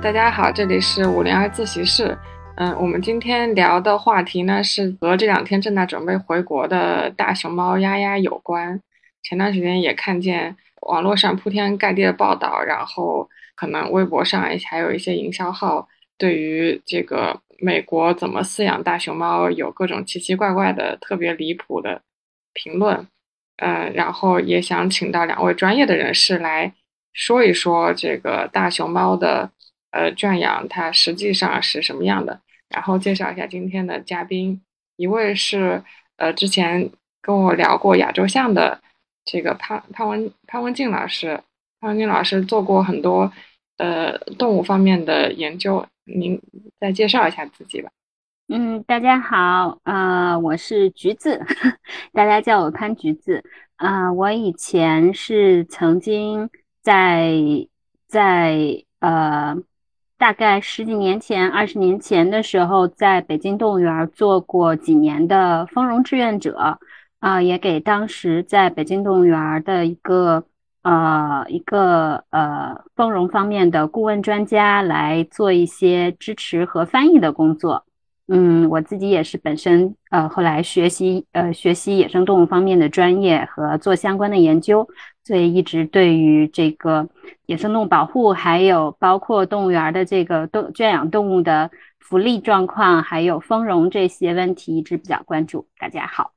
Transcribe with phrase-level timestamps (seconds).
[0.00, 2.16] 大家好，这里是五零二自习室。
[2.56, 8.80] 嗯，我们今天聊的话题呢是和这两天正在准备回国的大熊猫丫丫有关。
[9.22, 15.86] 前段时间也看见网络上铺天盖地的报道，然后可能微博上还有一些营销号
[16.16, 22.00] 对于这个美国怎么饲养大熊猫有各种奇奇怪怪的、特别离谱的
[22.54, 23.06] 评论。
[23.58, 26.72] 嗯，然后也想请到两位专业的人士来
[27.12, 29.50] 说一说这个大熊猫的
[29.92, 32.40] 呃圈养，它实际上是什么样的。
[32.68, 34.60] 然后介绍一下今天的嘉宾，
[34.96, 35.82] 一位是
[36.16, 38.80] 呃之前跟我聊过亚洲象的
[39.24, 41.40] 这个潘潘文潘文静老师，
[41.80, 43.30] 潘文静老师做过很多
[43.78, 46.40] 呃动物方面的研究，您
[46.80, 47.90] 再介绍一下自己吧。
[48.48, 51.40] 嗯，大家好，呃，我是橘子，
[52.12, 53.44] 大家叫我潘橘子。
[53.76, 56.50] 啊，我以前是曾经
[56.82, 57.34] 在
[58.06, 59.56] 在呃，
[60.22, 66.78] 大概十几年前、二十年前的时候，在北京动物园做过几年的丰容志愿者，
[67.18, 70.44] 啊，也给当时在北京动物园的一个
[70.82, 77.84] 呃一个呃丰容方面的顾问专家来做一些支持和翻译的工作。
[78.28, 84.88] 嗯，我自己也是本身呃，后来学习呃学习野生动物方面的专业和做相关的研究，
[85.24, 87.08] 所以一直对于这个
[87.46, 95.66] 野生动物保护，还有包括动物园的这个动圈养动物的福利状况，还有丰容这些问题一直比较关注。
[95.78, 96.32] 大家好，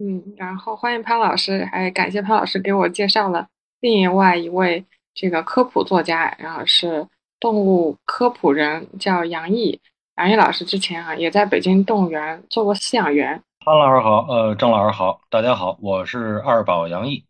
[0.00, 3.46] 嗯，然后欢迎潘老师，还感谢潘老师给我介绍了
[3.80, 4.84] 另外一位
[5.14, 7.06] 这个科普作家，然后是
[7.38, 9.80] 动物科普人，叫杨毅。
[10.16, 13.42] 杨毅老师之前啊，也在北京动物园做过饲养员。
[13.64, 17.24] 潘老师好，呃，郑老师好，大家好，我是二宝杨毅。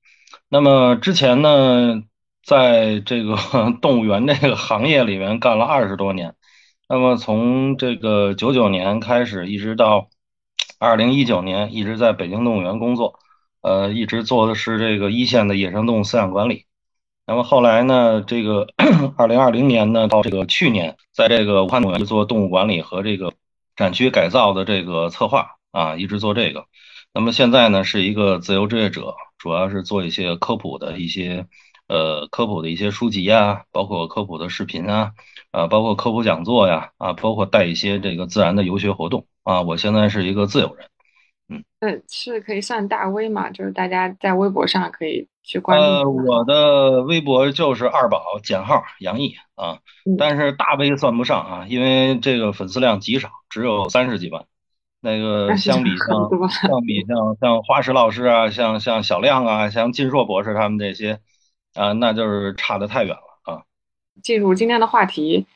[0.49, 2.03] 那么之前呢，
[2.45, 3.37] 在这个
[3.81, 6.35] 动物园这个行业里面干了二十多年。
[6.89, 10.09] 那么从这个九九年开始，一直到
[10.81, 13.21] 二零一九年，一直在北京动物园工作，
[13.61, 16.67] 呃，一直做的是这个一线的野生动物饲养管理。
[17.25, 18.21] 那么后来呢？
[18.27, 18.67] 这个
[19.17, 23.33] 二零二零年呢，到这个去年，在这个武汉动物园做动物管理和这个
[23.77, 26.67] 展区改造的这个策划啊，一直做这个。
[27.15, 31.47] 那么现在呢，是一个自由职业者，主要是做一些科普的一些
[31.87, 35.13] 呃科普的一些书籍呀，包括科普的视频啊，
[35.53, 39.63] 啊，包括科普讲座呀，啊，包括带一些这个自然的游学活动啊。
[39.63, 40.89] 我现在是一个自由人。
[41.81, 43.51] 嗯，是可以算大 V 嘛？
[43.51, 45.85] 就是大家在微博上可以去关注。
[45.85, 49.79] 呃，我的微博就是二宝减号杨毅啊，
[50.17, 54.45] 但是大 V 算不上啊，因为这个粉丝量极少，只有三十几万。
[55.01, 56.09] 那个相比像
[56.51, 61.19] 相比像像花石老师啊，像像小亮啊，像金硕博士他们这些
[61.75, 63.63] 啊，那就是差的太远了啊。
[64.23, 65.47] 进入今天的话题，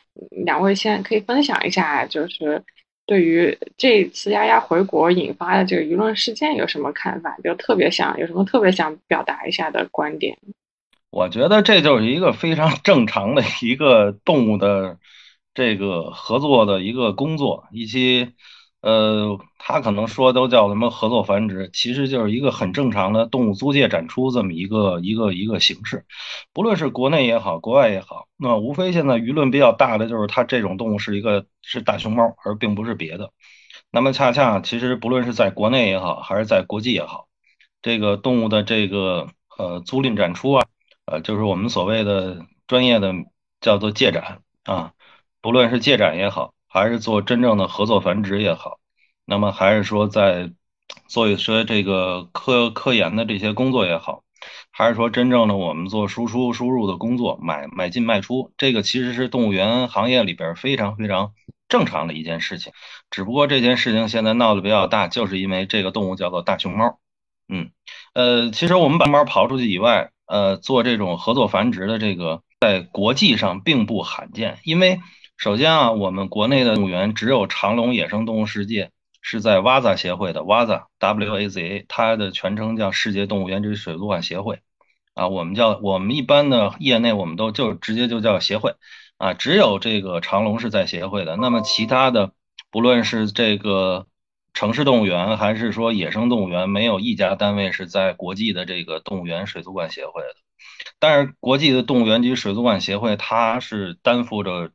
[0.44, 2.64] 两位先可以分享一下，就是。
[3.06, 7.36] 对于这次丫丫回国引发的这个舆论事件有什么看法？
[7.42, 10.36] 就特别想有什么特别想表达一下的观点？
[11.10, 14.98] 我觉得这就是一个非常 正常的一个动物的
[15.54, 18.32] 这个合作的一个工作，一些。
[18.86, 26.04] 呃，他可能说都叫什么合作繁殖，其实就是一个很正常的动物租借展出这么一个一个一个形式。
[26.52, 33.32] 不论是国内也好，国外也好，那无非现在舆论比较大的就是它这种动物是一个是大熊猫，而并不是别的。
[33.90, 37.26] 那么恰恰其实不论是在国内也好，还是在国际也好，
[37.82, 39.26] 这个动物的这个
[39.58, 40.64] 呃租赁展出啊，
[41.06, 43.12] 呃，就是我们所谓的专业的
[43.60, 44.92] 叫做借展啊，
[45.40, 46.54] 不论是借展也好。
[46.76, 48.80] 还是做真正的合作繁殖也好，
[49.24, 50.52] 那么还是说在
[51.08, 54.24] 做一些这个科科研的这些工作也好，
[54.72, 61.32] 还是说真正的我们做输出输入的工作，买买进卖出，这个其实是动物园行业里边非常非常
[61.66, 62.74] 正常的一件事情。
[63.10, 66.98] 只不过这件事情现在闹得比较大，就是因为这个动物叫做大熊猫。
[67.48, 67.70] 嗯，
[68.12, 75.00] 呃，其实我们把猫刨出去以外，呃，做这种合作繁殖的这个在国际上并不罕见，因为。
[75.36, 78.90] 首先啊，我们国内的动物园只有长隆野生动物世界
[79.20, 84.60] 是在 WAZA 协会的 WAZA W A Z A，它的全称叫世界动物园及水族馆协会
[85.12, 85.28] 啊。
[85.28, 88.76] 我们叫我们一般的业内我们都就直接就叫协会
[89.18, 89.34] 啊。
[89.34, 92.32] 只有这个长隆是在协会的，那么其他的
[92.70, 94.06] 不论是这个
[94.54, 100.28] 城市动物园还是说野生动物园，没有一家单位是在国际的这个动物园水族馆协会的。
[100.98, 104.70] 但是国际的动物园及水族馆协会，它是担负着。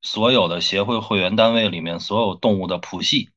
[0.00, 3.30] 所有的协会会员单位里面，所有动物的谱系，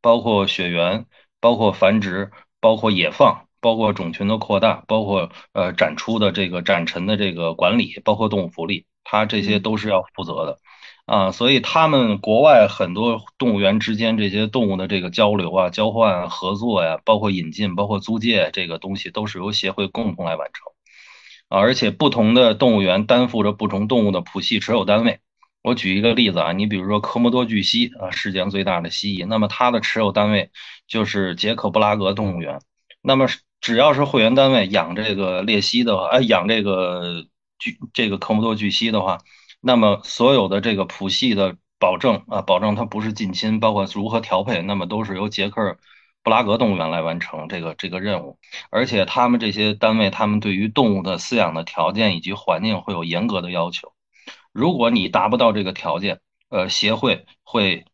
[0.00, 1.06] 包括血缘，
[1.40, 10.58] 包括繁殖，包括野放，包括种群的扩大，包括呃展出的这个展陈的这个管理，包括动物福利，它这些都是要负责的。
[11.06, 20.66] 啊，所以他们国外很多动物园之间这些动物的这个交流啊、交换、合作呀，包括引进、包括租借这个东西，都是由协会共同来完成。
[21.48, 25.20] 啊，而且不同的动物园担负着不同动物的谱系持有单位。
[25.68, 30.50] 我举一个例子啊，你比如说科莫多巨蜥啊，世界上最大的蜥蜴，那么它的持有单位
[30.86, 32.60] 就是捷克布拉格动物园。
[33.02, 33.26] 那么
[33.60, 37.26] 只要是会员单位养这个鬣蜥的话，啊，养这个
[37.58, 39.18] 巨这个科莫多巨蜥的话。
[39.60, 45.76] 那么所有的这个谱系的保证啊，保证它不是近亲，包括如何调配，那么都是由捷克
[46.22, 48.38] 布拉格动物园来完成这个这个任务。
[48.70, 53.92] 而且他们这些单位，他们对于动物的饲养的条件以及环境会有严格的要求。
[54.58, 57.84] 如果你达不到这个条件，呃，协会会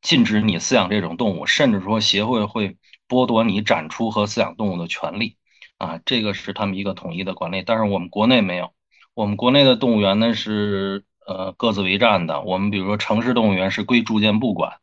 [0.00, 5.36] 禁止你饲养这种动物，甚至说协会会剥夺你展出和饲养动物的权利。
[5.76, 8.72] 啊，这个是他们一个统一的管理，但是我们国内没有，
[9.12, 11.04] 我们国内的动物园呢是。
[11.26, 12.42] 呃，各自为战的。
[12.42, 14.74] 我们比如说，城市动物园是归住建部管，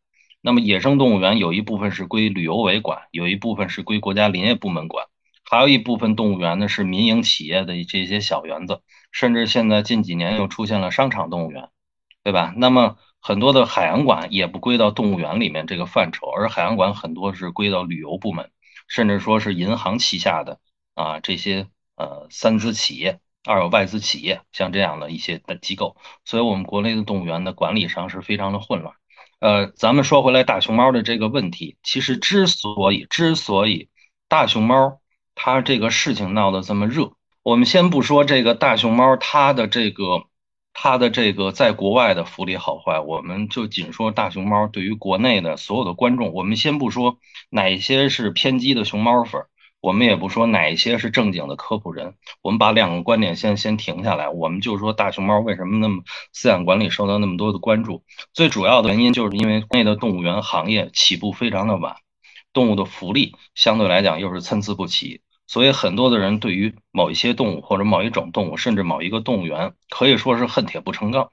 [0.42, 5.06] 那么野生动物园有一部分是归旅游委管，有一部分是归国家林业部门管，
[5.44, 11.70] 还有一部分动物园呢是民营企业的这些小园子，甚至现在近几年又出现了商场动物园，
[12.24, 12.54] 对吧？
[12.58, 18.52] 那么很多的海洋馆也不归到动物园里面这个范畴，而海洋馆很多是归到旅游部门，
[18.88, 20.60] 甚至说是银行旗下的
[20.96, 23.20] 啊这些呃三资企业。
[23.44, 28.94] 二有外资企业，像这样的一些的机构，所以我们国内的动物园的管理上是非常的混乱。
[29.40, 33.90] 呃，咱们说回来大熊猫的这个问题，其实之所以之所以
[34.28, 35.00] 大熊猫
[35.34, 40.26] 它这个事情闹得这么热，我们先不说这个大熊猫它的这个
[40.74, 47.18] 它的这个在国外的福利好坏，我们就仅说大熊猫对于国内的所有的观众，我们先不说
[47.50, 49.44] 哪些是偏激的熊猫粉。
[49.80, 56.04] 我们也不说哪些是正经的科普人，我们把两个观点先先停下来，我们就说大熊猫为什么那么
[56.36, 61.96] 饲养管理受到那么多的关注，最主要的原因就是因为国内的动物园行业起步非常的晚，
[62.54, 71.30] 动物的福利相对来讲又是参差不齐，所以很多的人对于某一些动物或者某一种动物，甚至某一个动物园可以说是恨铁不成钢，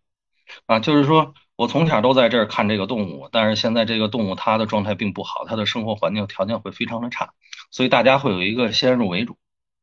[0.66, 7.32] 啊，就是说我从小都在这儿看这个动物，但是现在这个动物它的状态并不好，它的生活环境条件会非常的差。
[7.70, 9.36] 所以大家会有一个先入为主，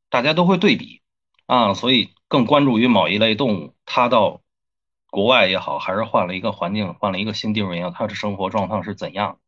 [0.10, 1.02] 大家都会对比
[1.46, 4.42] 啊，所以更关注于某一类动物，它到
[5.10, 9.40] 国外也好，还是换了一个环境，换了一个新地方也好，它的生活状况是怎样？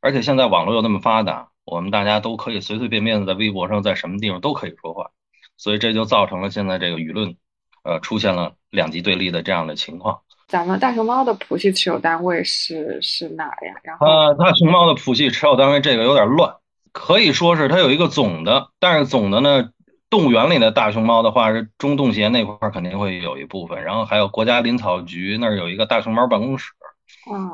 [0.00, 5.10] 而且现在网络又那么发达，我们大家都可以随随便便的在微博上，在什么地方都可以说话，
[5.56, 7.36] 所以这就造成了现在这个舆论，
[7.84, 10.20] 呃，出现了两极对立的这样的情况。
[10.48, 13.74] 咱们大熊猫的谱系持有单位是是哪呀？
[13.84, 16.56] 然后呃，大熊猫的谱系持有单位这个有点乱。
[16.92, 19.70] 可以说是它有一个总的，但是总的呢，
[20.10, 26.72] 动物园里的大熊猫的话是中动协那块肯定会有一部分，然后还有国家林草局那儿有一个大熊猫办公室。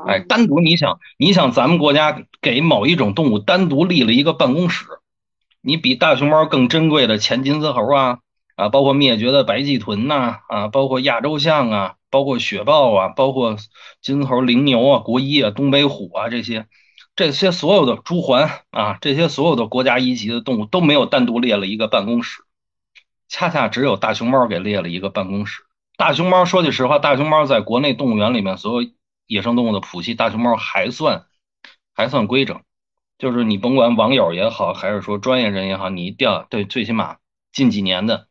[0.07, 4.85] 哎，单独你想，你想咱们国家给某一种动物单独立了一个办公室，
[5.61, 8.19] 你比大熊猫更珍贵的前金丝猴啊
[8.55, 13.57] 啊，包括灭绝的白鳍豚呐啊，包括亚洲象啊，包括雪豹啊，包括
[14.01, 16.65] 金丝猴、羚牛啊、国一啊、东北虎啊这些。
[17.15, 22.43] 这些所有的朱鹮啊，这些所有的国家一级的动物都没有单独列了一个办公室，
[23.27, 25.63] 恰恰只有大熊猫给列了一个办公室。
[25.97, 28.87] 大熊猫说句实话，大熊猫在国内动物园里面所有
[29.27, 31.25] 野生动物的谱系，大熊猫还算
[31.93, 32.61] 还算规整。
[33.17, 37.17] 就是你甭管网友也好，还是说专业人也好，你一调对最起码
[37.51, 38.27] 近几年的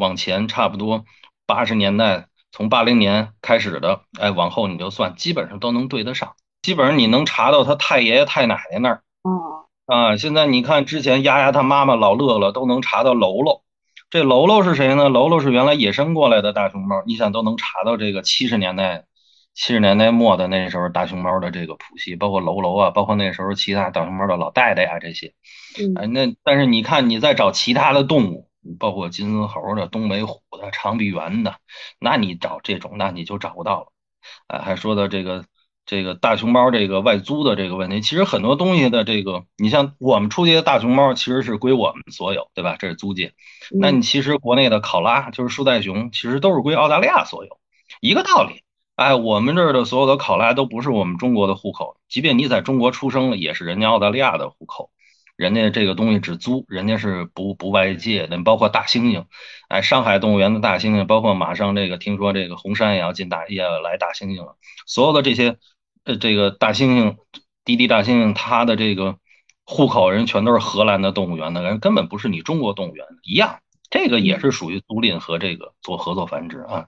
[0.00, 1.04] 往前差不多
[1.46, 6.34] 八十年代从八零年开始的，哎，往后你就算基本上都能对得上。
[6.62, 9.02] 基本上你能查到他太爷爷太奶奶那儿，
[9.86, 13.62] 啊，现在你看之前丫丫他妈妈老乐乐都能查到楼楼，
[14.10, 15.08] 这楼楼是谁呢？
[15.08, 19.06] 楼楼是原来野生过来的大熊猫，你想都能查到这个七十年代
[19.54, 25.34] 七十年代末的那时候大熊猫的这个谱系，包括楼楼啊，包括那时候其他大熊猫的老带带呀这些，
[25.96, 31.56] 哎，那但是你看你再找其他的动物，包括金丝猴的、东北虎的、长臂猿的，
[31.98, 33.86] 那你找这种那你就找不到了，
[34.46, 35.44] 啊，还说到这个。
[35.86, 42.76] 这个大熊猫这个外租的这个问题，其实很多东西的这个，你像我们出去的大熊猫，其实是归我们所有，对吧？
[42.78, 43.32] 这是租界。
[43.72, 47.58] 那你其实国内的考拉，就是树袋熊，其实都是归澳大利亚所有，
[48.00, 48.62] 一个道理。
[49.00, 54.90] 哎，我们这儿的所有的考拉都不是我们中国的户口，即便你在中国出生了，也是人家澳大利亚的户口。
[55.36, 58.36] 人家这个东西只租，人家是不不外借的。
[58.42, 59.24] 包括大猩猩，
[59.68, 65.56] 哎，上海动物园的大猩猩，包括马上这个听说这个红山也要进大也要来大猩猩了，所有的这些。
[66.04, 67.16] 呃，这个大猩猩，
[67.64, 69.16] 滴滴大猩猩，它的这个
[69.64, 73.60] 户口人全都是荷兰的动物园的人，根本不是你中国动物园的一样。
[73.88, 76.86] 这个也是属于租赁和这个做合作繁殖啊。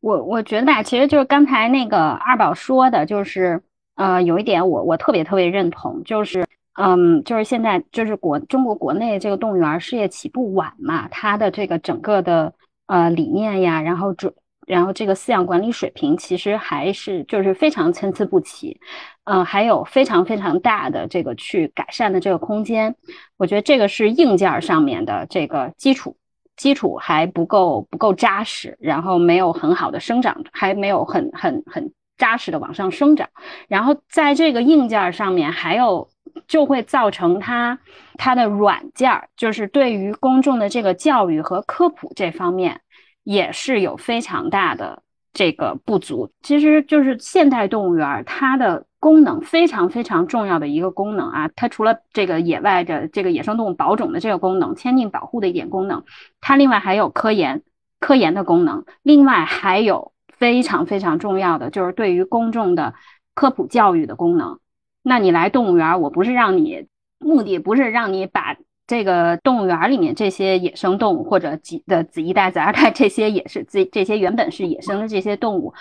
[0.00, 3.60] 我我觉得吧，其实就是刚才那个二宝说的，就是
[3.96, 12.52] 呃，有一点我我特别特别认同，就是嗯，就是现在就是国中国国内这个动物园事业起步晚嘛，它的这个整个的
[12.86, 14.32] 呃理念呀，然后准
[14.68, 18.78] 然后这个饲养管理水平其实还是就是非常参差不齐，
[19.24, 22.94] 嗯，还有非常非常大的这个去改善的这个空间。
[23.36, 26.17] 我觉得这个是硬件上面的这个基础。
[26.58, 33.26] 基础还不够不够扎实，然后没有很好的生长，还没有很很很扎实的往上生长，
[33.68, 36.06] 然后在这个硬件上面还有
[36.46, 37.78] 就会造成它
[38.18, 42.80] 它的软件，就是对于公众的这个教育和科普这方面
[43.22, 46.30] 也是有非常大的这个不足。
[46.42, 48.84] 其实就是现代动物园它的。
[49.00, 56.02] 功能非常非常重要的一个功能啊，它除了这个野外的这个野生动物保种的这个功能，签订保护的一点功能，
[56.40, 57.62] 它另外还有科研
[58.00, 62.94] 科研的功能，另外还有非常非常重要的就是对于公众的
[63.34, 64.58] 科普教育的功能。
[65.02, 66.86] 那你来动物园，我不是让你
[67.18, 75.72] 目的不是让你把这个动物园里面这些野生动物或者几的子一代、子二代这些也是这这些原本是野生的这些动物。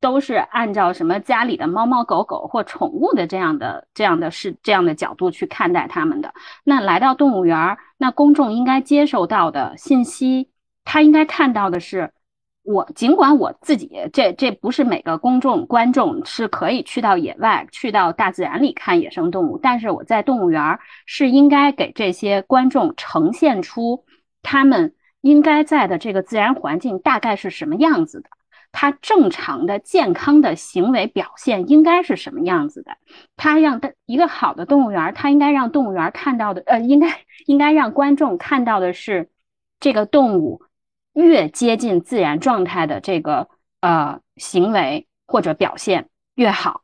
[0.00, 6.32] 都是按照什么家里的猫猫狗狗或宠物的这样的这样的是这样的角度去看待他们的。
[6.64, 10.50] 那来到动物园，那公众应该接受到的信息，
[10.84, 12.12] 他应该看到的是，
[12.62, 24.04] 我尽管我自己这这不是每个公众观众是可以去到野外去到大自然里看野生动物，但是我在动物园是应该给这些观众呈现出
[24.42, 28.28] 他们应该在的这个自然环境大概是什么样子的。
[28.78, 32.98] 它正常的健康的行为表现应该是什么样子的？
[33.34, 39.30] 它让的一个好的动物园，它应该让动物园看到的，呃，应该应该让观众看到的是，
[39.80, 40.60] 这个动物
[41.14, 43.48] 越接近自然状态的这个
[43.80, 46.82] 呃行为或者表现越好。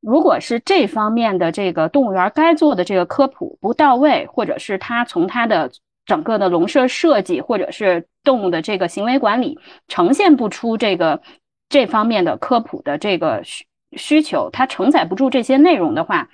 [0.00, 5.72] 如果是这方面的这个动物园该做的这个科普不到位，或者是它从它的
[6.04, 11.22] 整个的笼舍设计，或者是动物的这个行为管理呈现不出这个
[11.68, 13.66] 这方面的科普的这个需
[13.96, 16.28] 需求，它承载不住这些内容的话，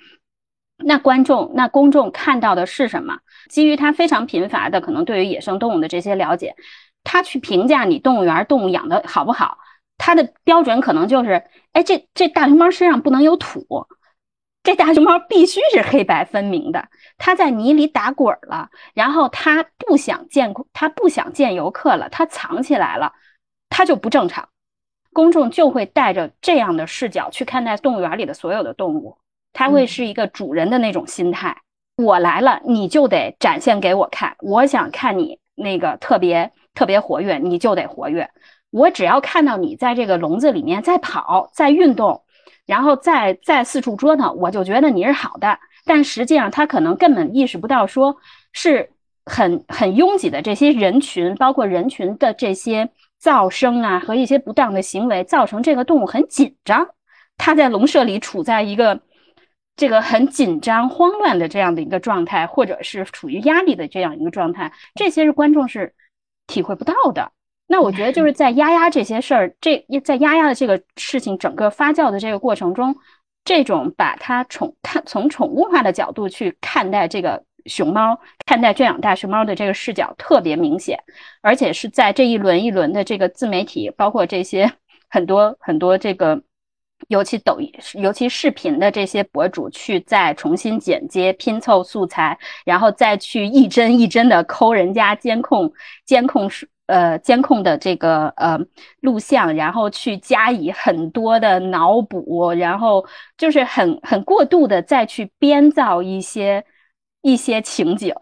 [0.77, 3.19] 那观众、那公众看到的是什么？
[3.49, 6.55] 基于他非常贫乏的可能对于野生动物的这些了解，
[7.03, 9.57] 他去评价你动物园动物养的好不好，
[9.97, 13.65] 他的标准可能就是：哎，这这大熊猫身上不能有土。
[14.61, 23.13] 这大熊猫必须是黑白分明的，它在泥里打滚了，然后它不想见，它不想见游客了，它藏起来了，
[23.69, 24.49] 它就不正常。
[25.11, 29.17] 公众就会带着这样的视角去看待动物园里的所有的动物，
[29.53, 31.61] 它会是一个主人的那种心态。
[31.95, 34.35] 我来了，你就得展现给我看。
[34.39, 38.29] 我想看你那个特别特别活跃，你就得活跃。
[38.71, 42.23] 我只要看到你在这个笼子里面在跑，在运动。
[42.69, 48.15] 然后再再四处折腾，我就觉得你是好的，但实际上他可能根本意识不到，说
[48.53, 48.91] 是
[49.25, 52.87] 很很拥挤的这些人群，包括人群的这些
[53.19, 56.87] 噪声啊和一些不当的行为，造成这个动物很紧张，
[57.39, 59.01] 它在笼舍里处在一个
[59.75, 65.95] 这个很紧张、慌乱的这样的一个状态，或者是处于压力的这样一个状态，这些是观众是
[66.45, 67.31] 体会不到的。
[67.71, 72.95] 那我觉得就是在丫丫这些事儿，这在丫丫的这个事情整个发酵的这个过程中，
[73.45, 80.97] 这种把它宠看从宠物化的角度去看待这个熊猫，看待圈养大熊猫的这个视角特别明显，
[81.43, 84.71] 而且是在这一轮一轮的这个自媒体，包括这些
[85.07, 86.41] 很多很多这个，
[87.09, 92.35] 尤其抖音，尤其视频的这些博主去再重新剪接拼凑素材，
[92.65, 95.71] 然后再去一帧一帧的抠人家监控
[96.03, 96.65] 监控数。
[96.89, 98.59] 呃，监控的这个呃
[99.01, 103.05] 录像，然后去加以很多的脑补，然后
[103.37, 106.65] 就是很很过度的再去编造一些
[107.21, 108.15] 一些情景，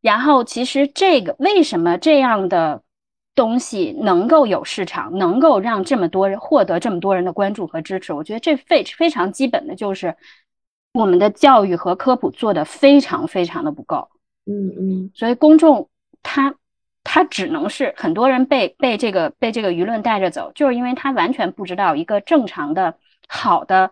[0.00, 2.82] 然后其实这个为什么这样的
[3.36, 8.12] 东西能够有市场，能够让这么多人获得这么多人的关注和支持？
[8.12, 10.16] 我觉得这非非常基本的就是
[10.92, 14.08] 我们的教育和科普做的非常非常的不够。
[14.44, 15.88] 嗯嗯，所以公众
[16.24, 16.56] 他。
[17.10, 23.90] 他只能是很多人被被这个被这个舆论带着走，就是因为他完全不知道一个正常的好的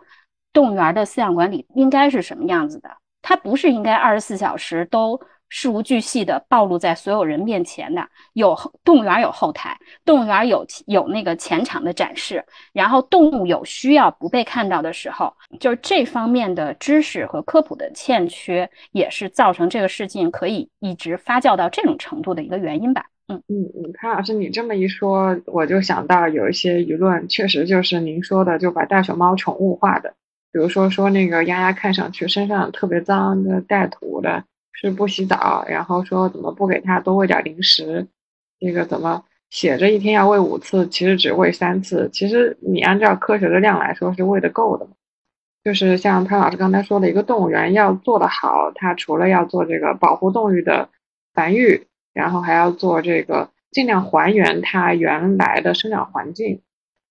[0.53, 2.91] 动物园的饲养管理应该是什么样子的。
[3.23, 8.07] 他不是应该二十四小时都事无巨细的暴露在所有人面前的。
[8.33, 23.07] 有动物园有后台，动物园有有那个前场的展示，然后动物有需要不被看到的时候，就是这方面的知识和科普的欠缺，也是造成这个事情可以一直发酵到这种程度的一个原因吧。
[23.29, 30.11] 嗯嗯嗯，潘老师，你这么一说，我就想到有一些舆论，确实就是您说的，就把大熊猫宠物化的，
[30.53, 34.45] 比如说说那个丫丫看上去身上特别脏的、带土的，
[34.81, 38.07] 是不洗澡，然后说怎么不给它多喂点零食，
[38.61, 44.87] 这个怎么写着一天要喂五次，其实只喂三次，其实你按照科学的量来说是喂的够的。
[45.65, 50.89] 就是像潘老师刚才说的，一个动物园要做得好，它除了要做这个保护动物的
[51.35, 51.87] 繁育。
[52.17, 56.63] 然后还要做这个，尽量还原它原来的生长环境。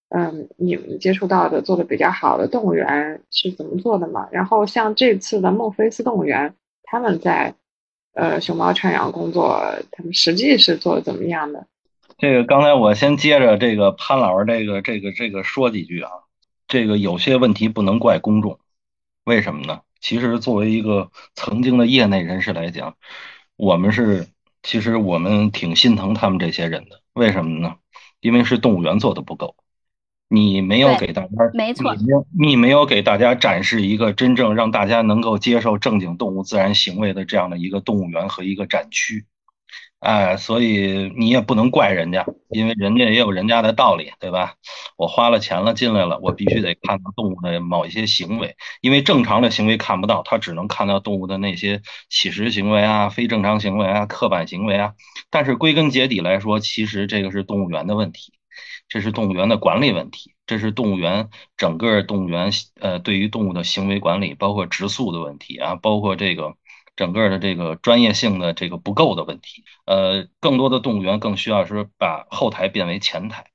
[0.10, 4.28] 嗯，你们接触到的做的比较好的动物园是怎么做的嘛？
[4.32, 6.56] 然后像这次的孟菲斯动物园，
[6.96, 7.56] 他们在
[8.14, 9.60] 呃熊猫圈养工作，
[9.92, 11.68] 他们实际是做的怎么样的？
[12.18, 16.10] 这个刚才我先接着这个潘老师这个这个这个说几句啊。
[16.70, 18.60] 这个有些问题不能怪公众，
[19.26, 19.82] 为什么呢？
[20.00, 22.96] 其实作为一个曾经的业内人士来讲，
[23.58, 24.28] 我们是。
[24.64, 27.76] 其实我们挺心疼他们这些人的，为什么呢？
[28.22, 29.56] 因为是动物园做的不够，
[30.28, 31.96] 你没有给大家，没错，
[32.38, 39.26] 你没有给大家展示一个真正让大家能够接受正经动物自然行为的这样的一个动物园和一个展区。
[40.00, 44.54] 哎，所以你也不能怪人家，因为人家也有人家的道理，对吧？
[44.98, 54.94] 我花了钱了进来了，我必须得看到动物的某一些行为，因为正常的行为看不到，他只能看到动物的那些乞食行为啊、非正常行为啊、刻板行为啊。
[55.32, 58.34] 但是归根结底来说，其实这个是动物园的问题，
[58.88, 66.56] 这是动物园的管理问题，这是动物园整个动物园呃对于动物的行为管理，包括植宿的问题啊，包括这个。
[66.98, 73.48] 整个的这个专业性的这个不够的问题，呃，更多的动物园更需要是把后台变为前台。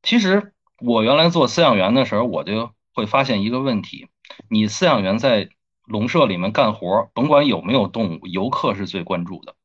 [0.00, 4.06] 其实我原来做饲养员的时候，我就会发现一个问题：
[4.48, 5.48] 你饲养员在
[5.86, 9.56] 笼舍里面干活，甭管有没有动物，游客是最关注的。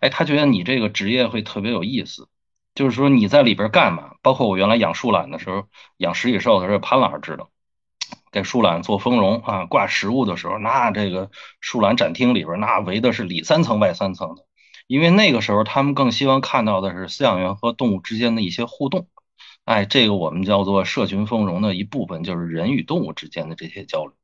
[0.00, 2.28] 哎，他觉得你这个职业会特别有意思，
[2.74, 4.14] 就是说你在里边干嘛？
[4.22, 7.50] 包括我原来养树懒的时候，养食蚁兽的时候，潘老师知道。
[8.32, 14.44] 给树懒做丰容啊，挂食物的时候，那这个树懒展厅里边那围的是里三层外三层的，
[14.88, 19.06] 因为那个时候他们更希望看到的是饲养员和动物之间的一些互动，
[19.64, 24.14] 哎，这个我们叫做社群丰容的一部分，就是人与动物之间的这些交流。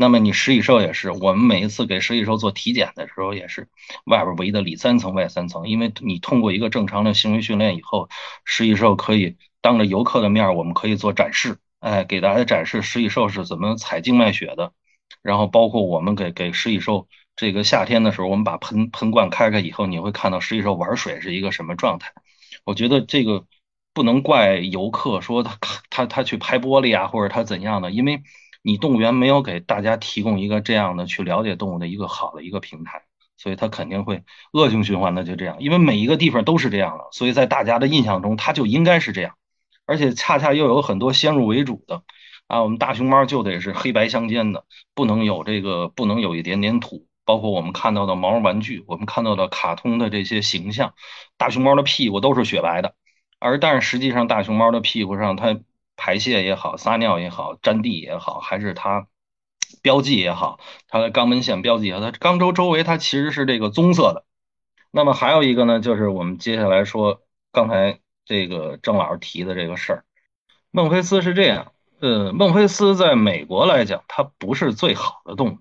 [0.00, 3.68] 那么你食蚁兽也是，我们每一次给食蚁兽做体检的时候也是，
[4.04, 8.08] 外边围的里三层外三层，因为你通过一个正常的行为训练以后，
[8.44, 11.58] 食蚁兽可以当着游客的面，我们可以做展示。
[11.80, 14.72] 哎，给大家展示食蚁兽是怎么采静脉血的，
[15.20, 22.12] 然后包括我们给给食蚁兽这个夏天的时候，我们把喷喷罐开开以后，你会看到食蚁兽玩水是一个什么状态。
[22.64, 23.44] 我觉得这个
[23.92, 25.58] 不能怪游客说他
[25.90, 28.22] 他他去拍玻璃啊，或者他怎样的，因为
[28.68, 33.00] 你动物园没有给大家提供一个这样的去了解动物的一个好的一个平台，
[33.38, 39.36] 所以它肯定会恶性循环的就这样，因为每一个地方都是这样的，所以在大家的印象中，它就应该是这样。
[39.86, 42.02] 而且恰恰又有很多先入为主的
[42.46, 47.06] 啊，我们大熊猫就得是黑白相间的，不能有这个，不能有一点点土。
[47.24, 50.92] 包括我们看到的毛绒玩具，我们看到的卡通的这些形象，
[51.38, 52.94] 大熊猫的屁股都是雪白的，
[53.38, 55.58] 而但是实际上大熊猫的屁股上，它
[55.98, 59.06] 排泄也好，撒尿也好，沾地也好，还是它
[59.82, 60.58] 标记也好，
[60.88, 64.24] 它的肛门腺标记也好，它肛周周围它其实是这个棕色的。
[64.90, 67.20] 那么还有一个呢，就是我们接下来说
[67.52, 68.00] 刚才。
[68.30, 70.04] 这个郑老师提的这个事儿，
[70.70, 75.60] 孟菲斯是这样，呃，孟菲斯在美国来讲，它不是最好的动物园。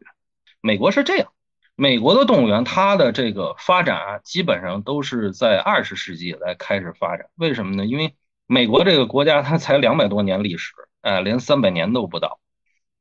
[0.59, 1.31] 美国是这样，
[1.75, 7.29] 美国的动物园它的这个发展啊，基本上都是在二十世纪来开始发展。
[7.35, 7.85] 为什么呢？
[7.85, 8.15] 因为
[8.47, 12.39] 美国这个国家它才两百多年历史，哎，连三百年都不到。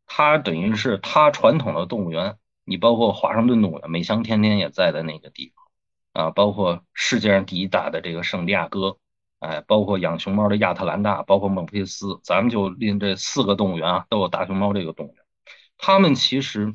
[0.06, 5.52] 它等于是它传统的动物园，你包括华盛顿动物园，美香天天也在的那个地
[6.12, 8.98] 方啊，包括世界上第一大的这个圣地亚哥。
[9.38, 15.22] 哎，包括养熊猫的亚特兰大，包括孟菲斯，咱们就拎这四个动物园啊，都有大熊猫这个动物园。
[15.76, 16.74] 他们其实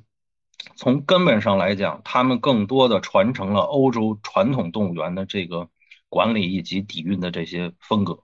[0.76, 5.70] 从根本上来讲，他们更多的传承了欧洲传统动物园的这个
[6.08, 8.24] 管理以及底蕴的这些风格。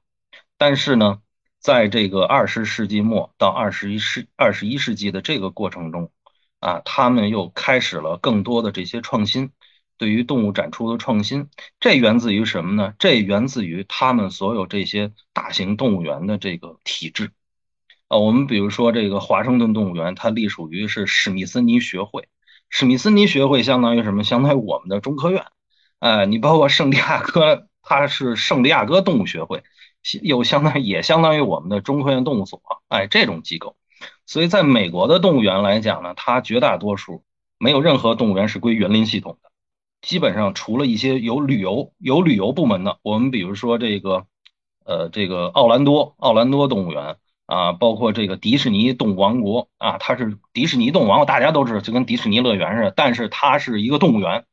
[0.57, 1.21] 但是呢，
[1.59, 6.11] 在这个二十世纪末到二十一世二十一世纪的这个过程中，
[6.59, 9.51] 啊，他们又开始了更多的这些创新。
[9.99, 12.93] 对于动物展出的创新，这源自于什么呢？
[12.99, 17.31] 这源自于他们所有这些大型动物园的这个体制。
[18.07, 22.27] 啊，我们比如说这个华盛顿动物园，它隶属于是史密森尼学会。
[22.69, 24.23] 史密森尼学会相当于什么？
[24.23, 25.45] 相当于我们的中科院。
[25.97, 29.63] 哎，你包括圣地亚哥，它是圣地亚哥动物学会，
[30.21, 32.61] 又相当于也相当于我们的中科院动物所。
[32.87, 33.75] 哎，这种机构。
[34.25, 37.23] 所以在美国的动物园来讲呢，它绝大多数
[37.57, 39.49] 没有任何动物园是归园林系统的。
[40.01, 44.25] 基本上除了一些有旅游有旅游部门的，我们比如说这个，
[44.85, 47.17] 呃，这个奥兰多奥兰多动物园
[47.47, 54.45] 啊，包括这个迪士尼动物王国啊，它是迪士尼动物王国，大家都知道，就跟迪士尼乐园似的，但是它是一个动物园，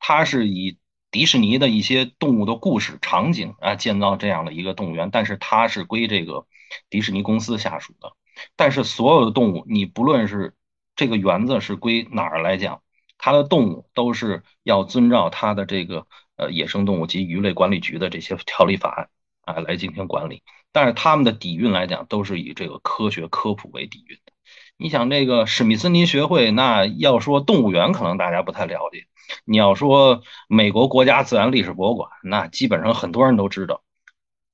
[0.00, 0.78] 它是以
[1.10, 6.46] 迪士尼的一些动物的故事场景啊建造这样的一个动物园，但是它是归这个
[6.90, 8.12] 迪士尼公司下属的，
[8.56, 10.54] 但是所有的动物，你不论是
[10.96, 12.82] 这个园子是归哪儿来讲。
[13.20, 19.08] 它的动物都是要遵照它的这个呃野生动物及鱼类管理局的这些条例法案
[19.42, 24.32] 啊来进行管理，但是他们的底蕴来讲都是以这个科学科普为底蕴的。
[24.76, 29.06] 你想这个史密森尼学会，那要说动物园可能大家不太了解，
[29.44, 33.82] 你要说美国国家自然历史博物馆，那基本上很多人都知道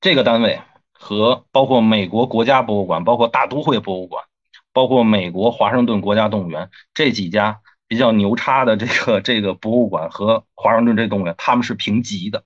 [0.01, 0.61] 这个单位
[0.93, 4.25] 和包括美国国家博物馆、包括大都会博物馆、
[4.73, 7.61] 包括美国华盛顿国家动物园这几家。
[7.87, 12.43] 比较牛叉的这个这个博物馆和华盛顿这动物园，他们是平级的，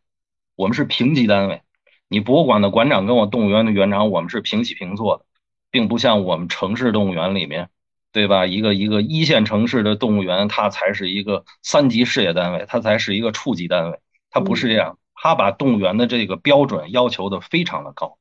[0.57, 1.62] 我们是平级单位。
[2.09, 5.25] 你博物馆的馆长跟我动物园的园长，我们是平起平坐的，
[5.71, 7.71] 并不像我们城市动物园里面，
[8.12, 8.47] 对吧？
[8.47, 13.99] 一个一个一线城市的动物园，它才是一个三级事业单位，它才是一个处级单位，
[14.31, 18.18] 它不是这样，它把动物园的这个标准要求的非常的高。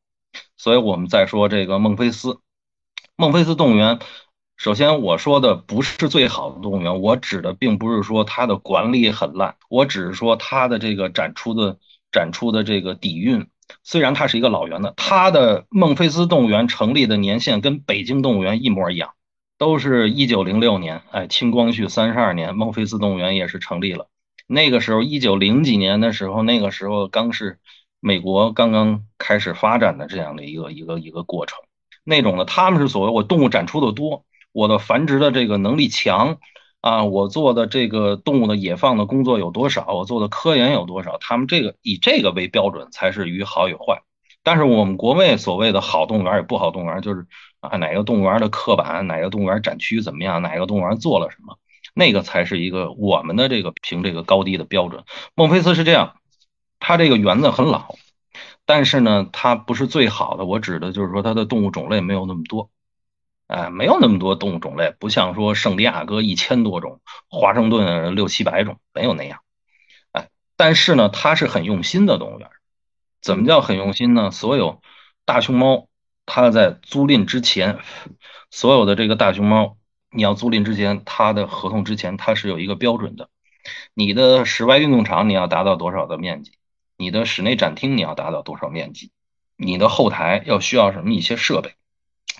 [0.58, 2.39] 所以我们再说这个孟菲斯，
[3.15, 4.00] 孟菲斯动物园。
[4.58, 11.78] 首先，我说的不是最好的动物园，我指的并不是说它的管理很烂，我只是说它的这个展出的
[12.12, 13.47] 展出的这个底蕴。
[13.84, 19.13] 虽然它是一个老园子，它的孟菲斯动物园成立的年限跟北京动物园一模一样，
[19.58, 21.02] 都是一九零六年。
[21.12, 24.08] 哎，清光绪三十二年，孟菲斯动物园也是成立了。
[24.48, 27.60] 那个时候，一九零几年的时候，那个时候刚是
[28.00, 31.60] 美国刚刚开始发展的这样的一个一个一个过程。
[32.04, 34.24] 那种的，他们是所谓我动物展出的多。
[34.54, 36.38] 我的繁殖的这个能力强
[36.82, 39.93] 啊，我做的这个动物的野放的工作有多少？
[39.93, 41.17] 我做的科研有多少？
[41.20, 44.02] 他们这个以这个为标准才是与好与坏。
[44.43, 47.28] 但是我们国内所谓的好动物园也不好动物园，就是
[47.60, 51.58] 啊哪个动物园的刻板，哪个动物园展区怎么样，哪个动物园做了什么，
[51.93, 55.04] 那个才是一个我们的这个评这个高低的标准。
[55.36, 56.15] 孟菲斯是这样，
[56.80, 57.96] 它这个园子很老，
[58.65, 60.46] 但是呢，它不是最好的。
[60.46, 62.70] 我指的就是说它的动物种类没有那么多。
[63.48, 69.39] 哎，没有那么多动物种类，不像说圣地亚哥一千多种，华盛顿六七百种，没有那样。
[70.12, 72.50] 哎，但是呢，它是很用心的动物园。
[73.22, 74.32] 怎么叫很用心呢？
[74.32, 74.82] 所有
[75.24, 75.87] 大熊猫，
[76.28, 77.80] 它在租赁之前，
[78.52, 79.78] 所有的这个大熊猫，
[80.12, 83.30] 你要租赁之前，它的合同之前，它是有一个标准的。
[83.96, 86.52] 你的室外运动场你要达到多少的面积？
[86.98, 89.12] 你的室内展厅你要达到多少面积？
[89.56, 91.74] 你的后台要需要什么一些设备？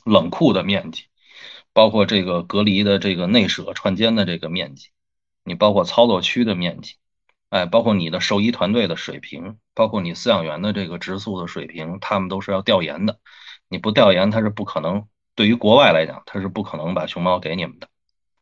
[0.04, 1.06] 冷库的面积，
[1.74, 4.90] 包括这个隔离的这个内舍串间的这个面积，
[5.44, 6.96] 你包括操作区的面积，
[7.50, 13.20] 哎，包括你的兽医团队的水平，包括你饲养员的这个植宿的水平，他们都是要调研的。
[13.70, 15.08] 你不调研，他是不可能。
[15.36, 17.88] 对于国外来讲，他是不可能把熊猫给你们的。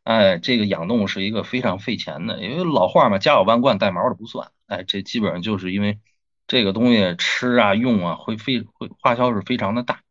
[0.04, 4.52] 哎，这个养动物是一个非常费钱的，因为老话嘛，家有万贯，带毛的不算。
[4.68, 6.00] 哎，这基本上就是因为
[6.48, 10.02] 这个东西吃啊用啊会非会花销是非常的大。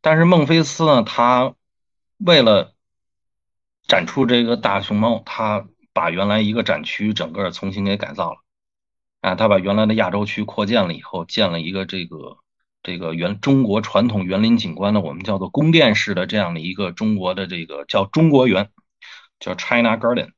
[0.00, 1.54] 但是孟菲斯呢，他
[2.18, 2.74] 为了
[3.86, 8.38] 展出这个大熊猫，他把原来一个展区整个重新给改造了，
[9.20, 12.38] 啊，他把原来的亚洲区扩建了以后，建了一个这个
[12.84, 18.70] 这个原中国传统园林景观的，我们叫做宫殿式的这样的一个中国的这个叫中国园，
[19.40, 20.28] 叫 China Garden。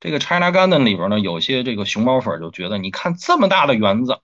[0.00, 4.18] 这个 China Garden 里边呢，有些这个熊猫粉就觉得，你看这么大的园子。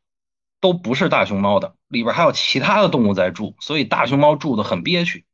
[0.60, 5.24] 都不是大熊猫的，里边还有其他的动物在住，所以大熊猫住的很憋屈。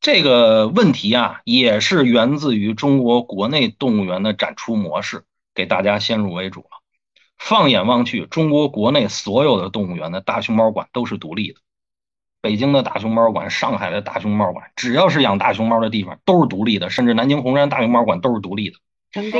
[0.00, 5.22] 这个问题啊，也是源自于中国国内动物园的展出模式，
[5.54, 6.82] 给大家先入为主了。
[7.38, 11.60] 放眼望去，中国国内所有的动物园的大熊猫馆都是独立的，
[12.40, 18.76] 北京的大熊猫馆、上海的大熊猫馆，只要是养大熊猫的地方都是独立的，甚至南京红山大熊猫馆都是独立的。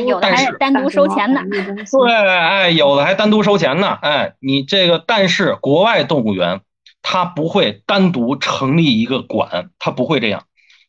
[0.07, 6.63] 有的还单独收钱呢，对，哎，有的还单独收钱呢，哎，你这个，但是国外动物园
[7.03, 10.45] 它不会单独成立一个馆，它不会这样，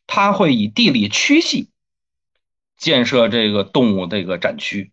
[0.06, 1.68] 它会以地理区系
[2.78, 4.90] 建设这个动物这个展区，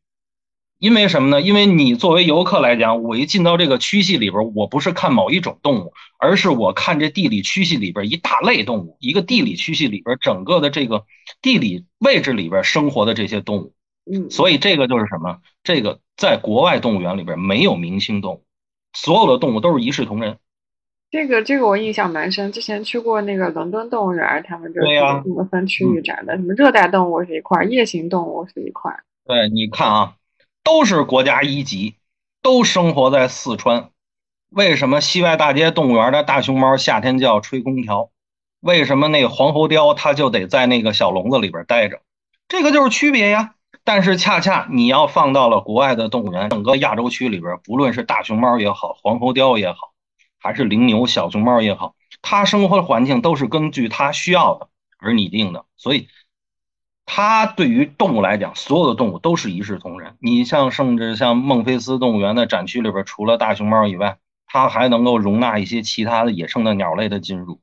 [0.78, 1.42] 因为什么呢？
[1.42, 11.06] 因为你作为游客来讲，我一进到这个区系里边，我不是看某一种动物，而是我看这地理区系里边一大类动物，一个地理区系里边整个的这个
[11.42, 13.74] 地理位置里边生活的这些动物。
[14.12, 15.40] 嗯，所以这个就是什么？
[15.64, 18.44] 这个在国外动物园里边没有明星动物，
[18.94, 20.38] 所有的动物都是一视同仁。
[21.10, 28.92] 这个这个我印象蛮深，之前去过那个伦敦动物园，他们就这么分区域展的，什么热带动物是一块，夜行动物是一块。
[29.26, 30.16] 对，你看啊，
[30.66, 31.96] 都是国家一级，
[32.42, 33.92] 都生活在四川。
[34.50, 38.10] 为什么西外大街动物园的大熊猫夏天就要吹空调？
[38.62, 42.02] 为什么那个黄喉貂它就得在那个小笼子里边待着？
[42.48, 43.54] 这个就是区别呀。
[43.84, 49.94] 但是恰恰你要放到了国外的动物园，整个亚洲区里边，不论是大熊猫也好，黄喉貂也好，
[50.40, 55.66] 还是羚牛、小熊猫也好，它生活的环境都是根据它需要的而拟定的。
[55.78, 56.08] 所以，
[57.06, 60.16] 它对于动物来讲，所有的动物都是一视同仁。
[60.20, 67.62] 你像甚至像孟菲斯动物园的展区里边，除了大熊猫以外，它还能够容纳一些其他的野生的鸟类的进入。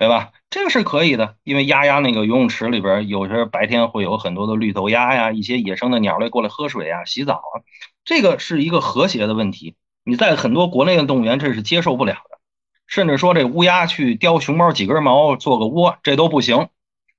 [0.00, 0.30] 对吧？
[0.48, 7.66] 这个是可以的，因为鸭鸭那个游泳池里边，有些白天会有很多的绿头鸭呀，一些野生的鸟类过来喝水啊、洗澡啊，
[8.04, 9.74] 这个是一个和谐的问题。
[10.04, 12.38] 你在很多国内的动物园，这是接受不了的，
[12.86, 16.68] 甚至说这乌鸦去叼熊猫几根毛做个窝，这都不行，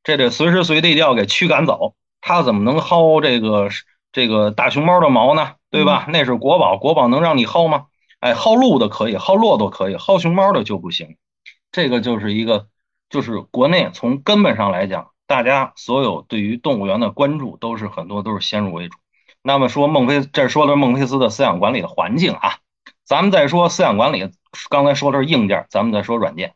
[0.03, 1.95] 这得随时随地要给驱赶走。
[2.21, 3.69] 它怎么能薅这个
[4.11, 5.53] 这个大熊猫的毛呢？
[5.71, 6.05] 对吧？
[6.09, 7.85] 那是国宝，国宝能让你薅吗？
[8.19, 11.15] 哎，薅鹿的可以，薅骆驼可以，薅熊猫的就不行。
[11.71, 12.67] 这个就是一个，
[13.09, 18.97] 就是国内从根本上来讲，大家所有对于动物园的关注都是很多都是先入为主。
[19.41, 22.57] 那么说孟菲，这说的孟菲斯的饲养管理的环境啊，
[23.05, 24.29] 咱们再说饲养管理，
[24.69, 26.55] 刚才说的是硬件，咱们再说软件。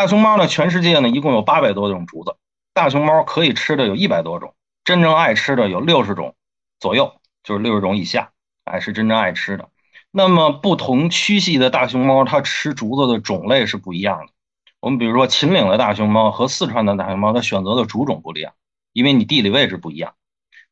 [0.00, 2.34] 大熊猫呢，全世界呢一共有八百多种竹子，
[2.72, 6.34] 大熊猫可以吃的有一百多种，真正爱吃的有六十种
[6.78, 7.12] 左右，
[7.44, 8.30] 就是六十种以下，
[8.64, 9.68] 哎，是真正爱吃的。
[10.10, 14.32] 那么不同区系的大熊猫，它吃竹子的种类是不一样的。
[14.80, 18.54] 我们比如说秦岭的大熊猫和四川的大熊猫，它选择的竹种不一样，
[18.94, 20.14] 因为你地理位置不一样。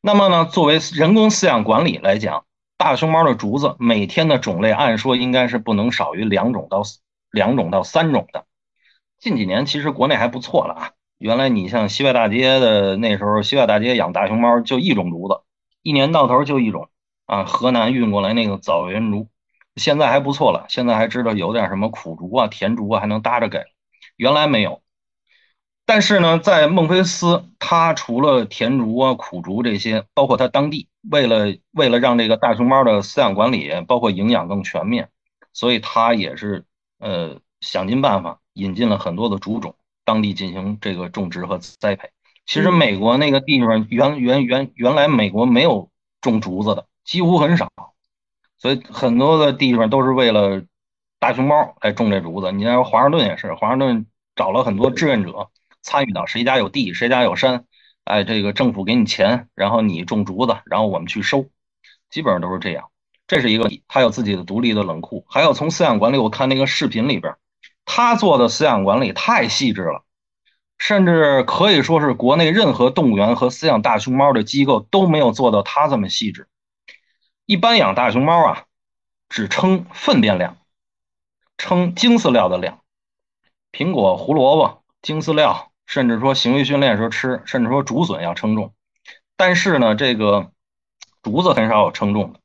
[0.01, 2.45] 那么呢，作为人工饲养管理来讲，
[2.79, 6.81] 大熊猫的竹子每天的种类按说应该是不能少于两种到
[7.29, 8.45] 两种到三种的。
[9.19, 15.41] 近几年其实国内还不错了啊，原来你像西外大街的那时候，西外大街养大熊猫就一种竹子，
[15.81, 16.89] 一年到头就一种。
[17.25, 19.27] 啊，河南运过来那个枣园竹，
[19.75, 20.65] 现在还不错了。
[20.67, 23.65] 现在还知道有点什么苦竹啊、甜竹啊，还能搭着给。
[24.17, 24.81] 原来没有。
[25.85, 35.09] 但是呢，在孟菲斯，它除了甜竹啊、苦竹这些，包括它当地为了为了让这个大熊猫的饲养管理，包括营养更全面，
[35.53, 36.65] 所以它也是
[36.97, 42.09] 呃想尽办法引进了很多的竹种，当地进行这个种植和栽培。
[42.45, 45.89] 其实美国那个地方原原原原来美国没有
[46.21, 46.85] 种竹子的。
[47.05, 47.71] 几乎很少，
[48.59, 50.61] 所以很多的地方都是为了
[51.17, 52.51] 大熊猫来种这竹子。
[52.51, 55.49] 你像华盛顿也是，华盛顿找了很多志愿者
[55.81, 57.65] 参与到谁家有地，谁家有山，
[58.03, 61.47] 哎，这个政府给你钱，然后你种竹子，然后我们去收，
[62.11, 62.91] 基本上都是这样。
[63.25, 67.33] 这是一个，他有自己的独立的冷库，还有从饲养管理，我看那个视频里边，
[67.91, 70.03] 他做的饲养管理太细致了，
[70.77, 76.47] 甚至可以说是国内任何动物园和饲养大熊猫的机构都没有做到他这么细致。
[77.47, 78.65] 一般养大熊猫啊，
[79.27, 80.57] 只称粪便量，
[81.57, 82.81] 称精饲料的量。
[83.71, 88.71] 苹果、胡萝卜、精饲料，甚至说行为训练时候吃，甚至说竹笋要称重。
[89.35, 90.51] 但是呢，这个
[91.23, 92.38] 竹子很少有称重的，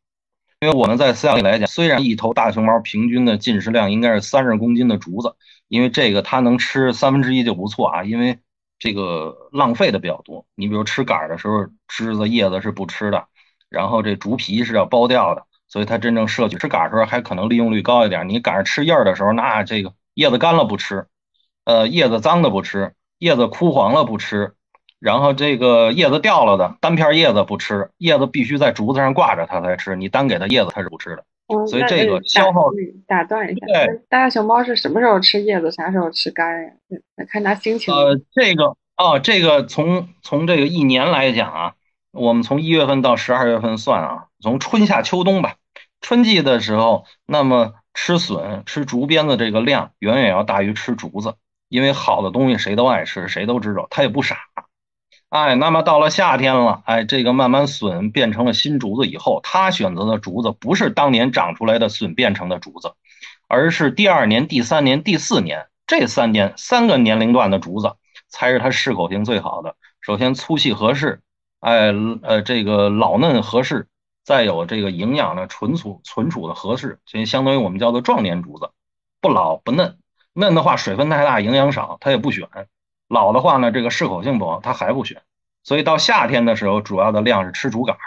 [0.64, 5.36] 因为我们在饲养里来讲，虽然一头大熊猫平均的进食量应该是三十公斤的竹子，
[5.68, 8.38] 因为这个它能吃三分之一就不错啊，因为
[8.78, 10.46] 这个浪费的比较多。
[10.54, 13.26] 你比如吃杆的时候，枝子叶子是不吃的。
[13.68, 18.26] 然后这竹皮是要剥掉的，所以它真正摄取吃杆的时候还可能利用率高一点。
[18.30, 21.08] 你赶上吃叶儿的时候，那这个叶子干了不吃，
[21.64, 24.54] 呃，叶子脏的不吃，叶子枯黄了不吃，
[25.00, 29.96] 然后这个叶子掉了的单片叶子不吃，叶子必须在竹子上挂着它才吃。
[29.96, 31.24] 你单给它叶子它是不吃的，
[31.66, 32.70] 所以这个消耗。
[33.06, 33.66] 打断一下，
[34.08, 36.70] 大熊猫是什么时候吃叶子，啥时候吃干呀？
[37.28, 37.94] 看它心情。
[37.94, 41.74] 呃，这个哦，这个从从这个一年来讲啊。
[42.16, 45.56] 我们从一月份到十二月份算啊，从春夏秋冬吧。
[46.00, 51.34] 春季的时候，那么吃笋、吃竹鞭的这个量远远要大于吃竹子，
[51.68, 54.36] 因为好的东西谁都爱吃，谁都知道，它也不傻。
[55.34, 62.92] 哎，那么到了夏天了，哎，这个慢慢笋变成了新竹子以后，他选择的竹子不是当年长出来的笋变成的竹子，
[63.48, 67.96] 而是第二年、第三年、第四年这三年三个年龄段的竹子
[68.28, 69.74] 才是它适口性最好的。
[70.00, 71.20] 首先粗细合适。
[71.58, 71.92] 哎，
[72.22, 73.88] 呃，这个老嫩合适，
[74.22, 78.70] 再有这个营养呢，存储存储的合适，所以相当于我们叫做壮年竹子，
[79.20, 79.98] 不老不嫩。
[80.32, 82.46] 嫩的话水分太大，营养少，它也不选；
[83.14, 85.22] 老的话呢，这个适口性不好，它还不选。
[85.62, 88.02] 所以到夏天的时候，主要的量是吃竹杆儿，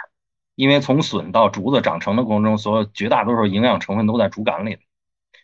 [0.54, 4.78] 因为从笋到竹子长成的过程中，所有绝大多数营养成分都在竹杆里。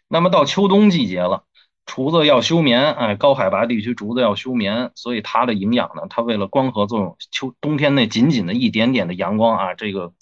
[0.07, 1.45] 那么到秋冬季节了。
[1.87, 10.15] 竹子要休眠，哎，高海拔地区竹子要休眠，所以它的营养呢，它为了光合作用，秋冬天那仅仅的一点点的阳光啊，这个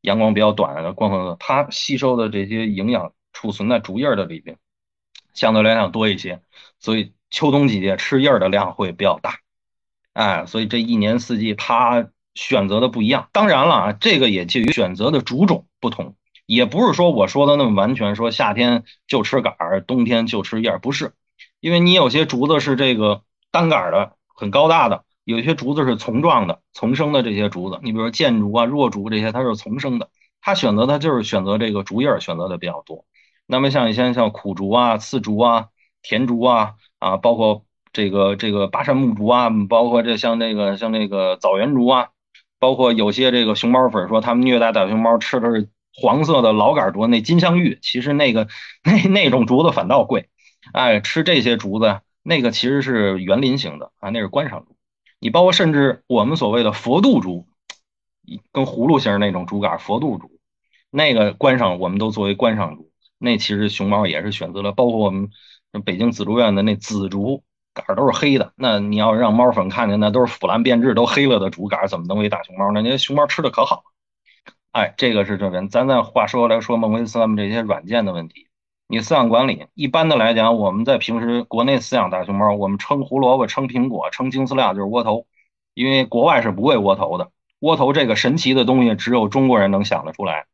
[0.00, 4.56] 阳光比较短的光合作，它吸收的这些营养储存在竹叶的里边，
[5.34, 6.40] 相对来讲多一些，
[6.78, 9.38] 所以秋冬季节吃叶儿的量会比较大。
[10.12, 13.28] 哎，所以这一年四季它选择的不一样。
[13.32, 16.16] 当然了啊，这个也介于选择的竹种不同，
[16.46, 21.14] 也不是说我说的那么完全说夏天就吃杆儿，冬天就吃叶儿，不是。
[21.60, 30.08] 因为你有些竹子是这个单杆的，很高大的；有些竹子是丛状的、丛生的这些竹子，你比如说箭竹啊、弱竹这些，它是丛生的，
[30.40, 33.04] 它选择它就是选择这个竹叶儿选择的比较多。
[33.46, 35.68] 那么像一些像苦竹啊、刺竹啊、
[36.02, 37.64] 甜竹啊啊，包括。
[37.92, 42.10] 这个这个巴山木竹啊，包括这像那个像那个枣园竹啊，
[42.60, 48.46] 包括有些这个熊猫粉说他们虐待大熊猫吃的是黄色的老杆竹，那金镶玉，其实那个
[48.84, 50.28] 那那种竹子反倒贵，
[50.72, 54.76] 哎，吃这些竹子，那个其实是园林型的啊，那是观赏竹。
[55.18, 57.48] 你包括甚至我们所谓的佛度竹，
[58.52, 60.30] 跟葫芦形那种竹杆，佛度竹，
[60.92, 65.30] 那个观赏我们都作为观赏竹，那其实熊猫也是选择了，包括我们
[65.84, 67.42] 北京紫竹院的那紫竹。
[67.72, 72.82] 杆都是黑的，那你要让猫粉看见，那都是腐烂变质、都黑了的竹杆，怎么能喂大熊猫呢？
[72.82, 73.84] 那熊猫吃的可好。
[74.72, 75.68] 哎，这个是这边。
[75.68, 78.48] 咱再话说来说孟菲斯他们这些软件的问题。
[78.88, 85.26] 你饲养管理，一般的来讲，我们在平时国内饲养大熊猫，我们称胡萝卜、称苹果、称精饲料就是窝头，
[85.74, 87.30] 因为国外是不喂窝头的。
[87.60, 90.46] 窝头这个神奇的东西，只有中国人能想得出来。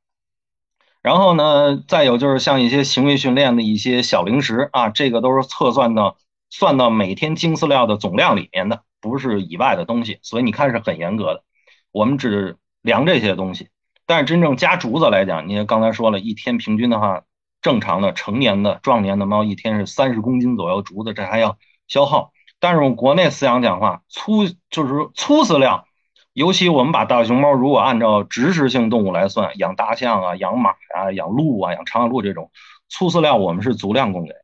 [1.06, 6.16] 然后呢，再有就是像一些行为训练的一些小零食啊，这个都是测算到。
[6.48, 11.44] 算到每天精饲料的总量里面的，不是以外的东西，所以你看是很严格的。
[11.92, 13.68] 我们只量这些东西，
[14.06, 17.22] 但是真正加竹子来讲，你刚才说了一天平均的话，
[17.60, 22.32] 正常的成年的壮年的猫一天是三十公斤左右竹子，这还要消耗。
[22.60, 25.86] 但是我们国内饲养讲话，粗就是粗饲料，
[26.36, 32.50] 尤其我们把大熊猫如果按照植食性动物来算，养大象啊、养马啊、养鹿啊、养长颈鹿这种
[32.90, 34.34] 粗饲料，我们是足量供给，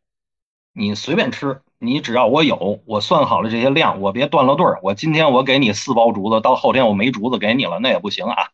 [0.73, 1.61] 你随便吃。
[1.79, 4.81] 你只要我有，我算好了这些量，我别断了队儿。
[4.83, 8.49] 我今天我给你四包竹子，到后天我没竹子给你了，那也不行啊。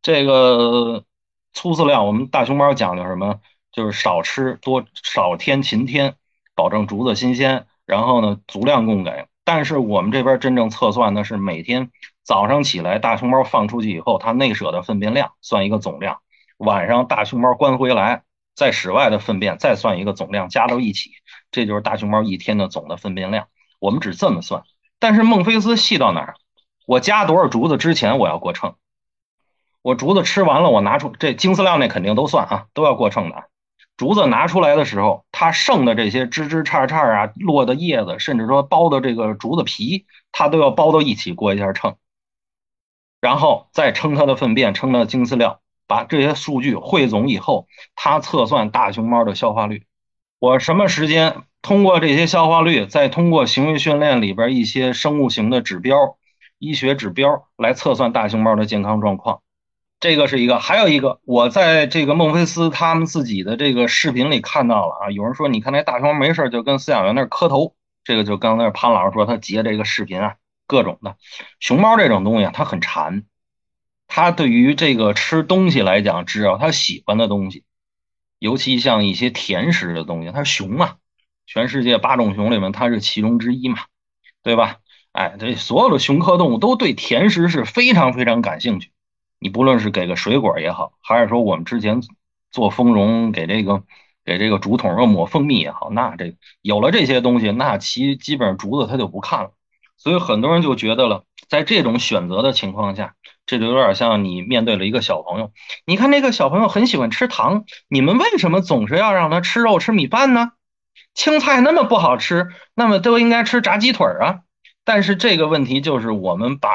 [0.00, 1.04] 这个
[1.52, 3.38] 粗饲料，我们大熊猫讲究什么？
[3.70, 6.14] 就是少吃多少天勤添，
[6.54, 7.66] 保证竹子新鲜。
[7.84, 9.26] 然后呢，足量供给。
[9.44, 11.90] 但是我们这边真正测算的是每天
[12.22, 16.20] 早上起来大熊猫放出去以后，它内舍的粪便量算一个总量，
[16.58, 18.22] 晚上大熊猫关回来。
[18.54, 21.12] 在室外的粪便再算一个总量，加到一起，
[21.50, 23.46] 这就是大熊猫一天的总的粪便量。
[23.80, 24.62] 我们只这么算。
[24.98, 26.34] 但是孟菲斯细到哪儿？
[26.86, 28.74] 我加多少竹子之前我要过秤。
[29.80, 33.44] 我竹子吃完了，我拿出这精饲料那肯定都算啊，都要过秤的。
[33.96, 41.96] 竹子拿出来的时候，它剩的这些枝枝杈杈啊、落的叶子，甚至说剥的这个竹子皮，它都要包到一起过一下秤，
[43.20, 45.60] 然后再称它的粪便，称它的精饲料。
[45.88, 49.84] 把这些数据汇总以后，它测算大熊猫的消化率。
[50.38, 56.16] 我什么时间通过这些消化率，再通过行为训练里边一些生物型的指标、
[56.58, 59.42] 医学指标来测算大熊猫的健康状况。
[60.02, 70.34] 这个是一个，还有一个，我在这个孟菲斯他们自己的这个视频里看到了啊，有人说你看那大熊猫没事就跟饲养员那磕头，这个就刚才潘老师说他截这个视频啊，
[70.66, 71.16] 各种的
[71.60, 73.22] 熊猫这种东西啊，它很馋。
[74.08, 77.62] 它对于这个吃东西来讲，只要它喜欢的东西，
[78.40, 80.96] 尤其像一些甜食的东西，它是熊啊，
[81.46, 83.78] 全世界八种熊里面它是其中之一嘛，
[84.42, 84.78] 对吧？
[85.12, 88.91] 哎，这所有的熊科动物都对甜食是非常非常感兴趣。
[89.42, 92.00] 你不论是给个水果也好，还是说我们之前
[92.50, 93.82] 做蜂绒给这个
[94.24, 99.50] 给这个竹筒上抹蜂蜜也好，那这有了这些东西，那其基本上竹子它就不看了。
[99.96, 103.14] 所以很多人就觉得了，在这种选择的情况下。
[103.44, 105.50] 这就有点像你面对了一个小朋友，
[105.84, 110.52] 你看那个小朋友很喜欢吃糖，你们为什么总是要让他吃肉吃米饭呢？
[111.12, 114.42] 青菜那么不好吃，那么都应该吃炸鸡腿啊。
[114.84, 116.70] 但是这个问题就是我们把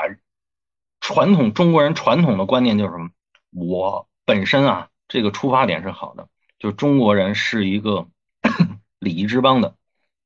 [1.08, 3.10] 传统中国人传统的观念就是什么？
[3.51, 6.28] 我本身啊，这个出发点是好的，
[6.60, 8.08] 就中国人是一个
[8.99, 9.76] 礼仪之邦的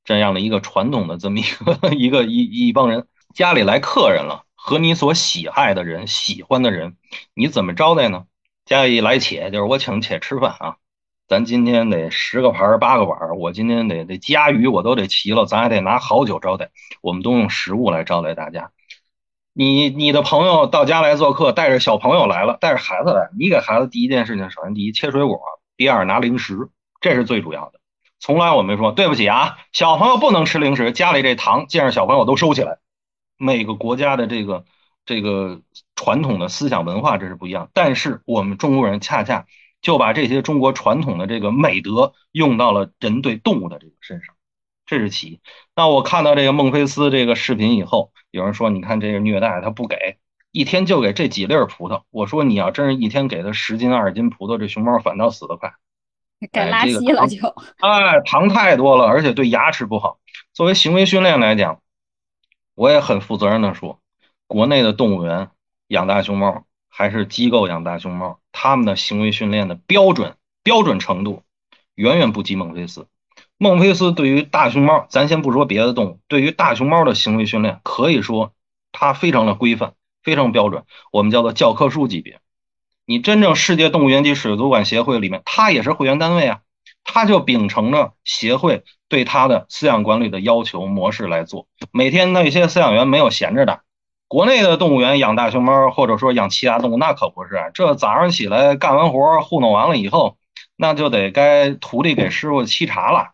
[0.04, 3.06] 这样的一个传统的这么一个 一个一一帮人，
[3.36, 4.44] 家里来客人了。
[4.56, 6.98] 和你所喜爱的人、喜欢的人，
[7.36, 8.26] 你怎么招待呢？
[8.66, 10.78] 家里来且，就是我请且吃饭啊！
[11.28, 16.72] 咱今天得十个盘八个碗我今天得得家鱼我都得齐了，咱还得拿好酒招待。
[17.02, 18.72] 我们都用食物来招待大家。
[19.54, 25.40] 你你的朋友到家来做客，带着小朋友来了，带着孩子来，你给孩子第一件事情，首先第一切水果，
[25.76, 26.70] 第二拿零食，
[27.02, 27.80] 这是最主要的。
[28.20, 32.78] 从来我没说对不起啊，小朋友不能吃零食，家里这糖见着小朋友都收起来。
[33.38, 34.64] 每个国家的这个
[35.06, 35.62] 这个
[35.96, 39.48] 传统的思想文化这是不一样，但是我们中国人恰恰
[39.82, 44.31] 就把这些中国传统的这个美德用到了人对动物的这个身上，
[44.92, 45.40] 这是其一。
[45.74, 50.18] 那我看到这个孟菲斯这个视频以后，有人说，你看这个虐待他不给，
[50.52, 52.02] 一天就给这几粒葡萄。
[52.10, 55.72] 我说你要真是一天给他十斤二十斤葡萄，这熊猫反倒死得快。
[56.52, 57.48] 该拉稀了就，
[57.80, 60.20] 哎，糖太多了，而且对牙齿不好。
[60.52, 61.80] 作为行为训练来讲，
[62.76, 64.02] 我也很负责任的说，
[64.46, 65.52] 国内的动物园
[65.88, 71.44] 养大熊猫还是机构养大熊猫，他们的行为训练的标准标准程度
[71.96, 73.08] 远远不及孟菲斯。
[73.64, 78.54] 孟菲斯对于大熊猫，咱先不说别的动物，对于大熊猫的行为训练，可以说
[78.92, 79.94] 它非常的规范，
[80.24, 82.40] 非常标准，我们叫做教科书级别。
[83.06, 86.62] 你真正世界动物园及水族馆协会里面，它也是会员单位啊，
[87.04, 91.68] 它就秉承着协会对它的饲养管理的要求模式来做。
[91.92, 93.82] 每天那些饲养员没有闲着的，
[94.28, 97.70] 国内的动物园养大熊猫或者说养其他动物，那可不是。
[97.76, 100.40] 这早上起来干完活糊弄完了以后，
[100.76, 103.34] 那就得该徒弟给师傅沏茶了，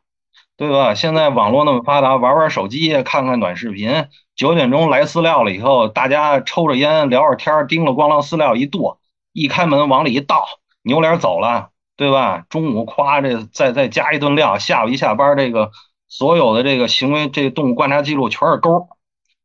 [0.58, 0.96] 对吧？
[0.96, 4.08] 现在网络那么发达，玩玩手机，看看短视频。
[4.36, 9.00] 九点钟来饲料了以后，大家抽着烟聊着天，叮了咣啷饲料一剁。
[9.34, 10.48] 一开门往里一倒，
[10.82, 12.44] 扭脸走了，对吧？
[12.50, 15.70] 中午夸这再再加一顿料，下午一下班，这个
[16.08, 18.90] 所有的这个行为，这动物观察记录全是勾，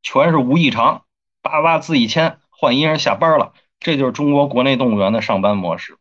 [0.02, 1.02] 全是无异常，
[1.42, 3.52] 叭叭自己签，换一人下班了。
[3.80, 5.98] 这就是中国国内动物园的上班模式。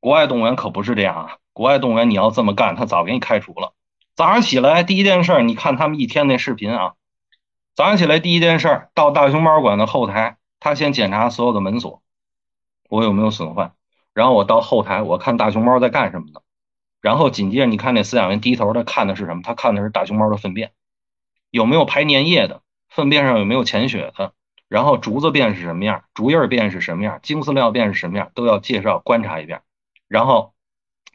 [0.00, 1.36] 国外动物园可不是这样啊！
[1.52, 3.72] 国外动物园你要这么干，他早给你开除了。
[4.16, 6.94] 早上起来第一件事，你看他们一天那视频啊，
[7.74, 12.02] 早上起来第一件事，到大熊猫馆的后台，他先检查所有的门锁。
[12.88, 13.72] 我有没有损坏？
[14.14, 16.40] 然后我到后台，我看大熊猫在干什么呢？
[17.02, 19.42] 然后紧接着，你看那饲养员低头，他看的是什么？
[19.44, 20.72] 他看的是大熊猫的粪便，
[21.50, 22.62] 有没有排粘液的？
[22.88, 24.32] 粪便上有没有潜血的？
[24.66, 26.04] 然后竹子便是什么样？
[26.14, 27.20] 竹叶便是什么样？
[27.22, 28.30] 精饲料便是什么样？
[28.34, 29.60] 都要介绍观察一遍。
[30.08, 30.54] 然后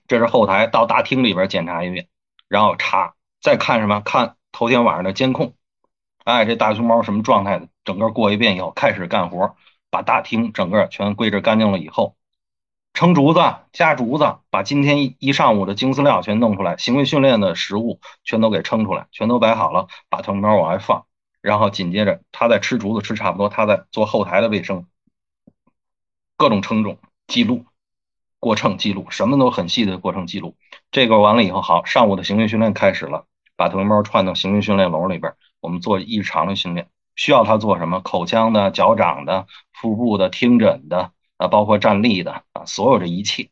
[0.07, 2.07] 这是后台，到大厅里边检查一遍，
[2.51, 4.01] 然后查，再看什么？
[4.01, 5.53] 看头天晚上的监控。
[6.25, 7.69] 哎，这大熊猫什么状态的？
[7.85, 9.55] 整个过一遍以后，开始干活。
[9.89, 12.17] 把大厅整个全归置干净了以后，
[12.93, 13.39] 称竹子、
[13.71, 21.05] 加竹子，把今天一一上午的精饲料全弄出来，行为训练的食物全都给称出来，全都摆好了，把藤苗往外放，
[21.39, 24.87] 然后紧接着他在吃竹子吃差不多，他在做后台的卫生，
[26.35, 26.97] 各种称重
[27.27, 27.63] 记录，
[28.39, 30.57] 过秤记录，什么都很细的过程记录。
[30.91, 33.25] 这个完了以后，好，上午的行为训练开始了，
[33.55, 36.89] 把藤苗串到行为训练笼里边，我们做日常的训练。
[37.15, 38.01] 需要他做什么？
[38.01, 43.49] 口腔的、脚掌的、腹部的、听诊的啊，包括站立的啊，所有这一切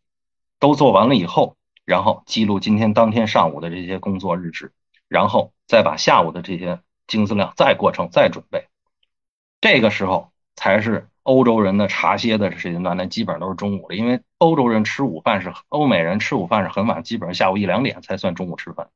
[0.60, 4.74] 都做完了以后，然后记录今天当天上午的这些工作日志，
[5.08, 8.68] 然后再把下午的这些精资料再过程再准备。
[9.62, 18.90] 这个时候才是欧洲人的茶歇的时间段，那基本上都是中午了，因为欧洲人吃午饭是欧美人吃午饭是很晚，基本上下午一两点才算中午吃饭。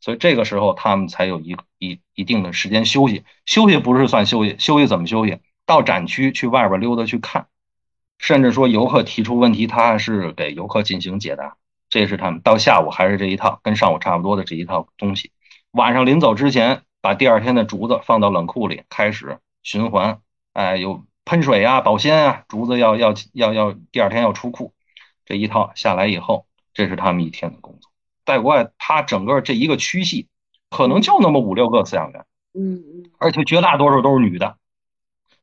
[0.00, 5.38] 所以这个时候他们才有一一一定的时间休息，休息不是算休息，休息怎么休息？
[5.66, 7.46] 到展区去外边溜达去看，
[8.18, 11.56] 甚至说游客提出问题，他是给游客进行解答。
[11.88, 15.30] 这是他们到下午还是这一套，跟上午差不多的这一套东西。
[15.70, 20.18] 晚上临走之前，把第二天的竹子放到冷库里，开始循环。
[20.52, 24.72] 哎，有喷水啊，保鲜啊，竹子要要要要第二天要出库，
[25.26, 27.90] 这一套下来以后，这是他们一天的工作。
[28.24, 30.26] 在国外，他整个这一个区系
[30.70, 32.24] 可能就那么五六个饲养员，
[32.54, 34.56] 嗯嗯，而且绝大多数都是女的。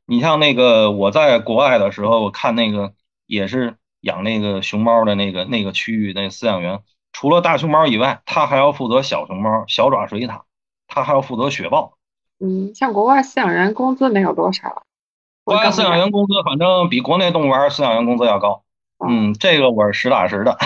[0.06, 2.92] 你像那个我在国外的时候，我看那个
[3.26, 6.80] 也是养那个熊猫的那个那个区域那饲养员，
[7.12, 10.40] 除了大熊猫以外，他还要负责小熊猫、小爪水獭，
[10.88, 11.96] 他还要负责雪豹。
[12.40, 14.82] 嗯，像国外饲养员工资没有多少？
[15.46, 18.64] 国外饲养员工资反正比国内动物园饲养员工资要高。
[19.06, 20.56] 嗯，这个我是实打实的。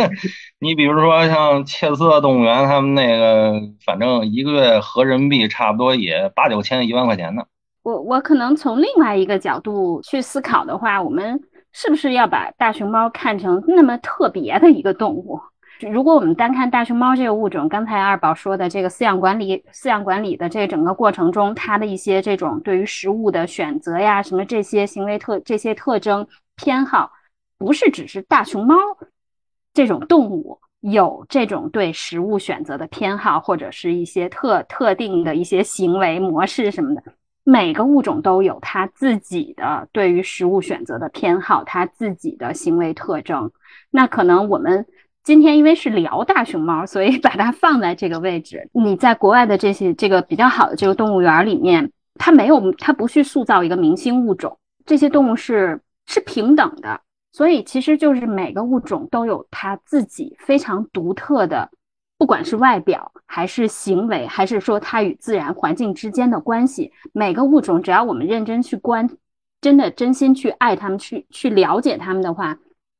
[0.60, 3.54] 你比如说像切斯动物园，他们那个
[3.86, 7.44] 反正一个月合人民币差不多也八九千、一万块钱呢。
[7.82, 11.40] 我我可能从另外一个角度去思考的话，我们
[11.72, 15.40] 是不是要把大熊猫看成那么特别的一个动物？
[15.80, 27.12] 如果我们单看大熊猫这个物种，刚才二宝说的这个饲养管理、饲养管理的这整个过程中，它的一些这种对于食物的选择呀，什么这些行为特、这些特征偏好。
[27.58, 28.74] 不是只是大熊猫
[29.72, 37.02] 这种动物有这种对食物选择的偏好，或者是一些特特定的一些行为模式什么的。
[37.44, 43.50] 每个物种都有它自己的对于食物选择的偏好，它自己的行为特征。
[43.90, 44.84] 那可能我们
[45.26, 48.70] 今天因为是聊大熊猫，所以把它放在这个位置。
[48.72, 54.56] 你在国外的这些这个比较好的这个动物园里面，它没有，它不去塑造一个明星物种。
[54.84, 57.00] 这些动物是是平等的，
[57.32, 61.68] 所以其实就是每个物种都有它自己非常独特的，
[62.16, 69.10] 不管是外表还是行为，还是说它与自然环境之间的关系，每个物种只要我们认真去观，
[69.60, 72.56] 真的真心去爱它们，去去了解它们的话，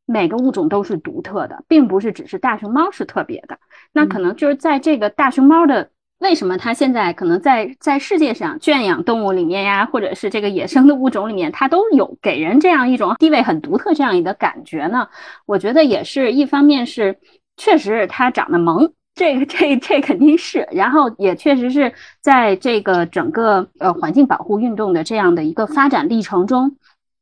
[0.06, 3.58] 每个物种都是独特的，并不是只是大熊猫是特别的。
[3.92, 5.90] 那可能就是在这个大熊猫的。
[6.18, 15.06] 为什么它现在可能在在世界上圈养动物里面呀，或者是这个野生的物种里面，它都有给人这样一种地位很独特这样一个感觉呢？
[15.44, 17.18] 我觉得也是一方面是
[17.58, 21.92] 确实它长得萌，这个这这肯定是，然后也确实是
[22.22, 26.76] 在这个整个呃环境保护运动的这样的一个发展历程中，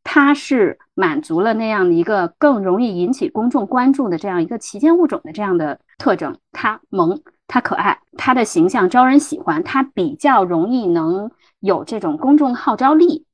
[0.04, 7.20] 它是满足了那样的一个更容易引起公众关注的这样一个旗舰物种的这样的特征，它萌。
[7.46, 11.30] 它可爱，它的形象招人喜欢，它比较容易能
[11.60, 13.26] 有这种公众号召力，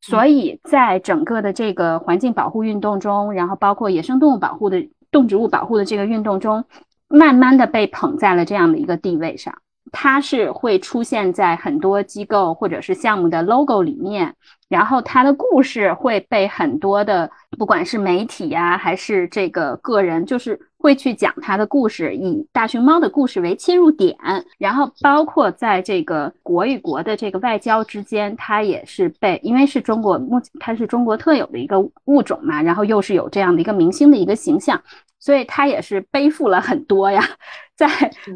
[0.00, 6.64] 所以在整个的这个环境保护运动中，然后包括野生动物保护的动植物保护的这个运动中，
[7.08, 9.52] 慢慢的被捧在了这样的一个地位上。
[9.90, 14.36] 它是会出现在很多机构或者是项目的 logo 里面，
[14.68, 24.16] 然后他的故事会被很多的不管是媒体呀，还是这个个人，就是会去讲他的故事，以大熊猫的故事为切入点，
[24.58, 34.82] 然后包括在这个国与国的这个外交之间，它也是被因为是中国目它是中国特有的一个物种嘛，然后又是有这样的一个明星的一个形象。
[35.18, 37.20] 所以它也是背负了很多呀，
[37.74, 37.88] 在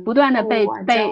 [0.05, 1.09] 不断的被被，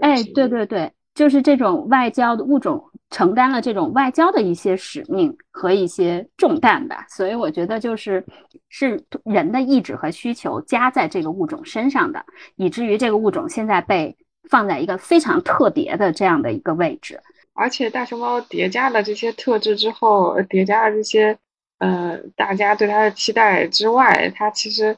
[0.00, 7.04] 哎，对对对，就是这种外交的物种承担了这种外交的一些使命和一些重担吧。
[7.10, 8.24] 所以我觉得就是
[8.70, 12.24] 是人的意志和需求加在这个物种身上的，
[12.56, 14.16] 以至于这个物种现在被
[14.48, 17.20] 放在一个非常特别的这样的一个位置。
[17.52, 21.36] 而且大熊猫叠加了这些特质之后，叠加了这些。
[21.80, 24.96] 呃，大家对它的期待之外，它其实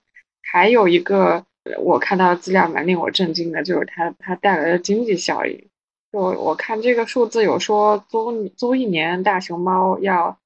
[0.52, 1.44] 还有一个
[1.80, 5.66] 我看到的资料蛮令我震惊的，就是它它带来的经济效益。
[6.12, 10.36] 就我看这个数字有说租租一年大熊猫要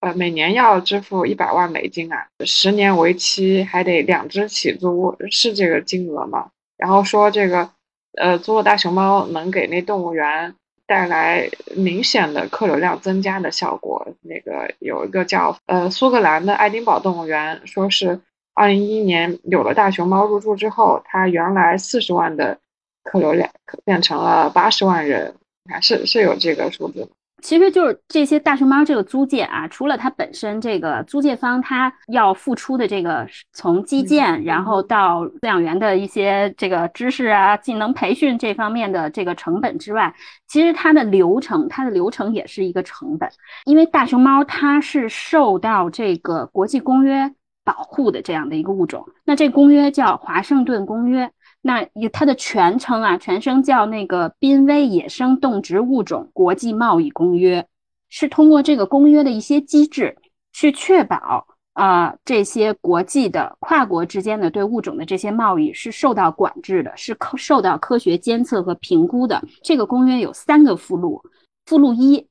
[0.00, 6.50] 呃每年要支付一百万美金啊，十年为期还得两只起租，是这个金额吗？
[6.76, 7.70] 然后说这个
[8.18, 10.54] 呃租了大熊猫能给那动物园。
[10.86, 14.06] 带来明显的客流量增加的效果。
[14.20, 18.20] 那个有一个叫呃苏格兰的爱丁堡动物园，说是
[18.52, 22.58] 二零一一年有了大熊猫入住之后，它原来四十万的
[23.04, 23.48] 客流量
[23.84, 25.32] 变成了八十万人，
[25.70, 27.08] 还是是有这个数字。
[27.42, 40.14] 其实就是这些大熊猫这个租借啊，除了它本身这个租借方它要付出的这个从基建，然后到饲养员的一些这个知识啊、技能培训这方面的这个成本之外，
[40.48, 43.28] 其实它的流程，它的流程也是一个成本。
[43.66, 47.30] 因为大熊猫它是受到这个国际公约
[47.62, 51.30] 保护的这样的一个物种，那这公约叫华盛顿公约。
[51.66, 57.62] 那它的全称啊，全称叫那个《濒危野生动植物种国际贸易公约》，
[58.10, 60.14] 是通过这个公约的一些机制，
[60.52, 69.42] 去确保啊这些国际的跨国之间的对物种的这些贸易是受到管制的，是科受到科学监测和评估的。
[69.62, 71.22] 这个公约有三个附录，
[71.64, 72.26] 附录一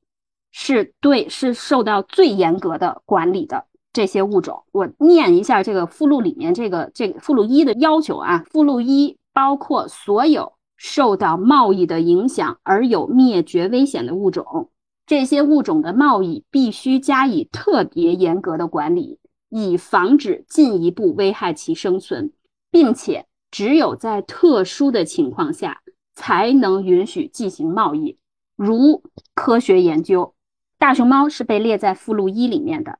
[0.51, 3.65] 是对是受到最严格的管理的。
[3.91, 8.43] 这些物种，我念一下这个附录里面这个这个附录一的要求啊。
[8.49, 14.69] 附录一包括所有受到贸易的影响而有灭绝危险的物种，
[15.05, 19.19] 这些物种的贸易必须加以特别严格的管理，
[19.49, 22.31] 以防止进一步危害其生存，
[22.71, 25.81] 并且只有在特殊的情况下
[26.15, 28.17] 才能允许进行贸易，
[28.55, 29.03] 如
[29.33, 30.33] 科学研究。
[30.77, 32.99] 大熊猫是被列在附录一里面的。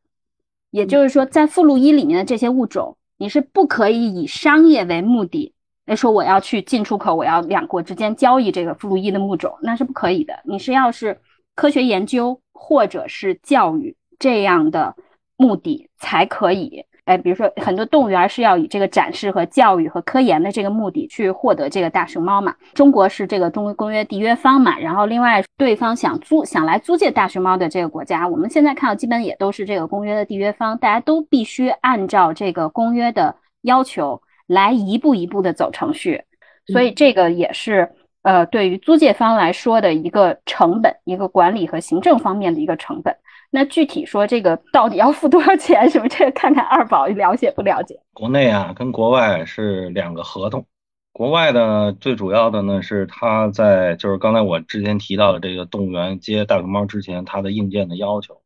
[0.71, 5.53] 也就是说，在附录一里面的这些物种，你是不可以以商业为目的
[5.86, 10.34] 来说我要去进出口，我要两国之间交易这个附录一的物种，那是不可以的。
[10.45, 11.19] 你是要是
[11.55, 14.95] 科学研究或者是教育这样的
[15.36, 16.86] 目的才可以。
[17.05, 22.55] 哎，比如说很多动物园是要以这个展示和教育和科研的这个目的去获得这个大熊猫嘛？
[22.73, 24.79] 中国是这个中公约缔约方嘛？
[24.79, 34.21] 然后另外对方想租想来租借大熊猫的这个国家，我们现在看到基本也都是这个公约的缔约方，大家都必须按照这个公约的要求
[34.53, 36.23] 来一步一步的走程序，
[36.67, 37.91] 所以这个也是
[38.21, 43.15] 呃对于租借方来说的一个成本，一个管理和行政方面的一个成本。
[43.55, 45.87] 那具体说这个到底要付多少钱？
[45.89, 47.99] 什么这个看看二宝了解不了解？
[48.13, 50.65] 国内啊跟国外是两个合同，
[51.11, 58.41] 国外的最主要的呢是它在就是刚才我之前提到的这个动物园接大熊猫之前它的硬件的要求，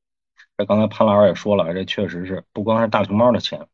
[0.58, 3.66] 这刚才潘老师也说了，这确实是不光是大熊猫的钱，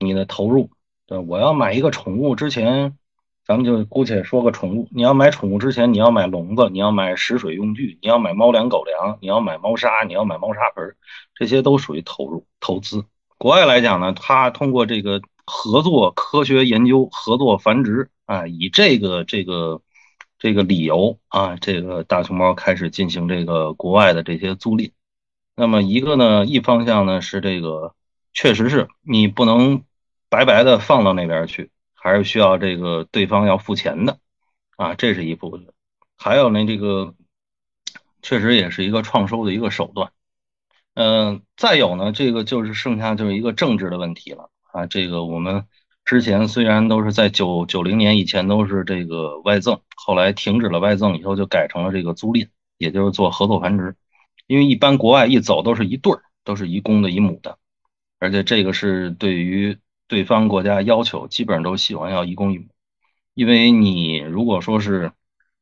[0.00, 0.68] 你的投入，
[1.12, 2.96] 对，我要买一个宠物之前，
[3.44, 10.96] 咱们就姑且说个宠物，你要买宠物之前，你要买笼子，你要买食水用具，你要买猫粮狗粮，你要买猫砂，你要买猫砂盆，
[11.34, 13.04] 这些都属于投入投资。
[13.36, 19.82] 国外来讲呢，它通过这个合作科学研究、合作繁殖啊，以这个这个
[20.38, 24.92] 这个理由啊，这个大熊猫开始进行这个国外的这些租赁。
[25.54, 27.94] 那么一个呢，一方向呢是这个，
[28.32, 29.82] 确实是你不能
[30.32, 34.18] 白白的放到那边去，还是需要这个对方要付钱的，
[34.78, 35.66] 啊，这是一部分。
[36.16, 37.14] 还有呢，这个
[38.22, 40.10] 确实也是一个创收的一个手段。
[40.94, 44.86] 嗯，再有呢，这个就是剩下就是一个政治的问题了啊。
[44.86, 45.66] 这个我们
[46.06, 53.94] 之前虽然都是在九九零年以前都是这个外赠，后来停止了外赠以后，就改成了这个租赁，也就是做合作繁殖。
[54.46, 57.58] 因为一般国外一走都是一对儿，都是一公的一母的，
[58.18, 59.76] 而且这个是对于
[60.12, 62.66] 对方国家要求，基本上都喜欢要一公一母。
[63.32, 65.10] 因为你如果说是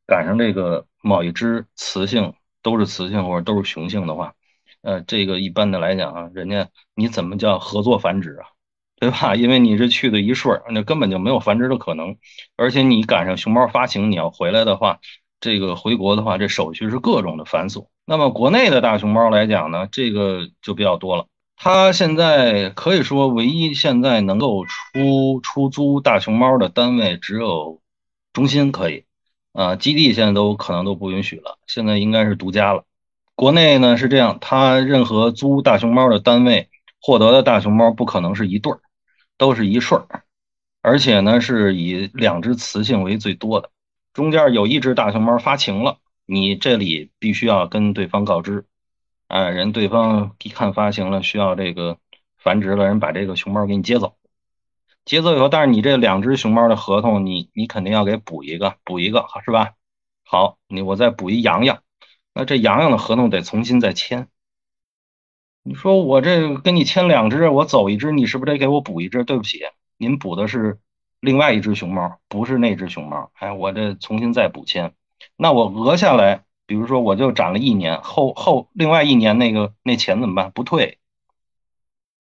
[0.08, 4.34] 赶上这个某一只雌性都是雌性或者都是雄性的话，
[4.82, 8.48] 呃，这个一般的来讲啊，人家你怎么叫合作繁殖啊，
[8.98, 9.36] 对吧？
[9.36, 12.16] 因为你是去的一顺儿，那根本就没有繁殖的可能。
[12.56, 14.98] 而且你赶上熊猫发情，你要回来的话，
[15.38, 17.86] 这个回国的话，这手续是各种的繁琐。
[18.04, 21.28] 那么国内的大熊猫来讲呢，这个就比较多了。
[21.62, 27.82] 它现在可以说唯一现在能够出出租大熊猫的单位只有
[28.32, 29.04] 中心可以，
[29.52, 31.58] 啊，基地现在都可能都不允许了。
[31.66, 32.84] 现在应该是独家了。
[33.34, 38.80] 国内呢是这样，它任何租大熊猫的单位获得的大熊猫不可能是一对儿，
[39.36, 40.22] 都是一顺儿，
[40.80, 43.68] 而且呢是以两只雌性为最多的，
[44.14, 45.98] 中间有一只大熊猫发情了。
[46.24, 48.64] 你这里必须要跟对方告知，
[49.30, 51.98] 啊，人对方一看发行了，需要这个
[52.36, 54.16] 繁殖了，人把这个熊猫给你接走，
[55.04, 59.74] 接走以后，但是你这两只熊猫的合同，你你肯定要给补一个，补一个，是吧？
[60.24, 61.80] 好，你我再补一洋洋，
[62.34, 64.26] 那这洋洋的合同得重新再签。
[65.62, 69.22] 你说我这跟你签两只，我走一只，你是不是得给我补一只？
[69.22, 69.60] 对不起，
[69.96, 70.80] 您补的是
[71.20, 74.92] 另外一只熊猫，不是那只熊猫，哎，我这重新再补签。
[75.36, 80.52] 那我讹下来，比如说我就攒了一年，后后另外一年那个那钱怎么办？
[80.52, 81.00] 不退。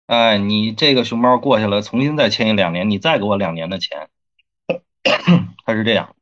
[0.07, 4.07] 哎，你这个熊猫过去了，重新再签一两年，你再给我两年的钱。
[5.65, 6.15] 他是这样，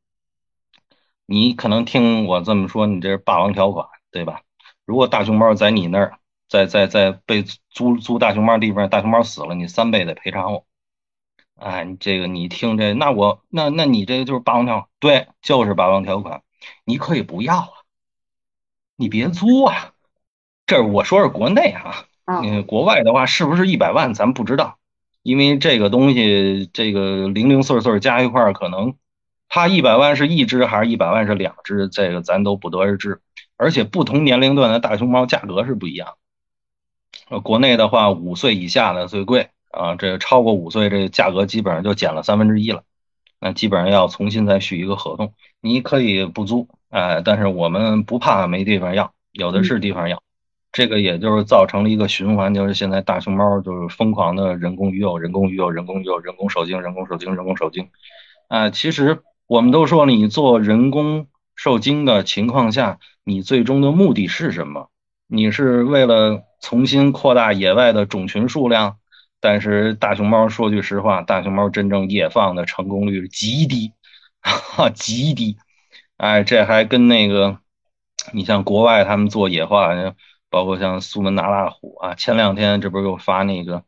[1.28, 4.41] 你可能听我这么说，你这是霸王条款，对吧？
[4.86, 10.66] 如果大熊猫在你那儿，在在在被租租大熊猫地方，大熊猫死了，你三倍得赔偿我。
[11.57, 16.41] 哎，你这个你听这，那我那那你这个就是霸王条，对，就是霸王条款。
[16.86, 17.70] 你可以不要啊，
[19.00, 19.93] 你别租啊。
[20.68, 24.78] 这我说是国内啊，嗯，国外的话是不是一百万咱不知道，
[25.24, 28.95] 因为这个东西这个零零碎碎加一块儿，可能
[29.47, 33.22] 它一百万是一只还是一百万是两只，这个咱都不得而知。
[33.56, 36.16] 而且不同年龄段的大熊猫价格是不一样。
[37.30, 42.84] 呃，国内的话五岁以下的最贵啊，这超过五岁这价格基本上就减了三分之一了。
[43.39, 50.22] 那基本上要重新再续一个合同，你可以不租，哎，但是我们不怕没地方要，有的是地方要，
[50.72, 57.90] 这个也就是造成了一个循环，就是现在大熊猫就是疯狂的人工育幼，人工育幼，人工育幼，人工受精，人工受精，人工受精，
[58.48, 64.90] 啊，其实我们都说你做人工受精的情况下，你最终的目的是什么？
[65.28, 68.98] 你是为了重新扩大野外的种群数量？
[69.42, 73.94] 但是大熊猫说句实话，大熊猫真正野放的成功率极低，
[74.42, 75.56] 哈，极低。
[76.20, 77.60] 哎，这还跟那个，
[78.34, 79.94] 你像国外他们做野化，
[80.50, 83.86] 包括像苏门答腊虎啊，前两天这不是又发那个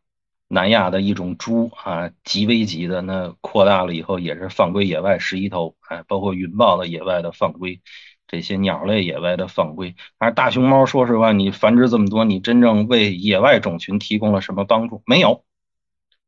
[0.47, 7.81] 南亚的一种猪啊，极危急的，那扩大了以后也是放归野外十一头，哎，包括云豹的野外的放归，
[8.29, 9.93] 这些鸟类野外的放归。
[10.17, 15.03] 而大熊猫说实话，你繁殖这么多，你真正为野外种群提供了什么帮助？
[15.05, 15.43] 没有。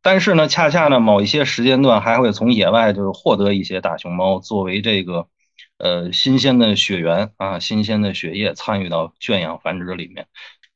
[0.01, 5.29] 但是呢，恰恰呢，某一些时间段还会从野外就是获得一些大熊猫，作为这个，
[5.83, 10.27] 呃，新鲜的血源啊，新鲜的血液参与到圈养繁殖里面。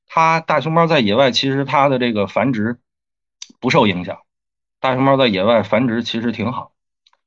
[0.05, 2.82] 它大熊猫在野外其实它的这个繁殖
[3.62, 4.20] 不受影响，
[4.82, 6.74] 大熊猫在野外繁殖其实挺好。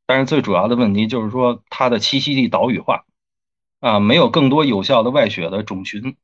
[0.04, 3.06] 但是最主要的问题就是说它的栖息地岛屿化
[3.80, 6.18] 啊，没有更多有效的外血的种群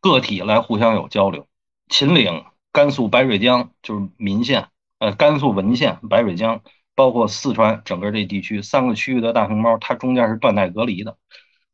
[0.00, 1.46] 个体来互相有交流。
[1.90, 4.68] 秦岭、甘肃白水江就是岷县。
[5.00, 6.62] 呃，甘肃文县、白水江，
[6.98, 11.16] 包括四川整个这地区三个区域的大熊猫，它中间是断代隔离的。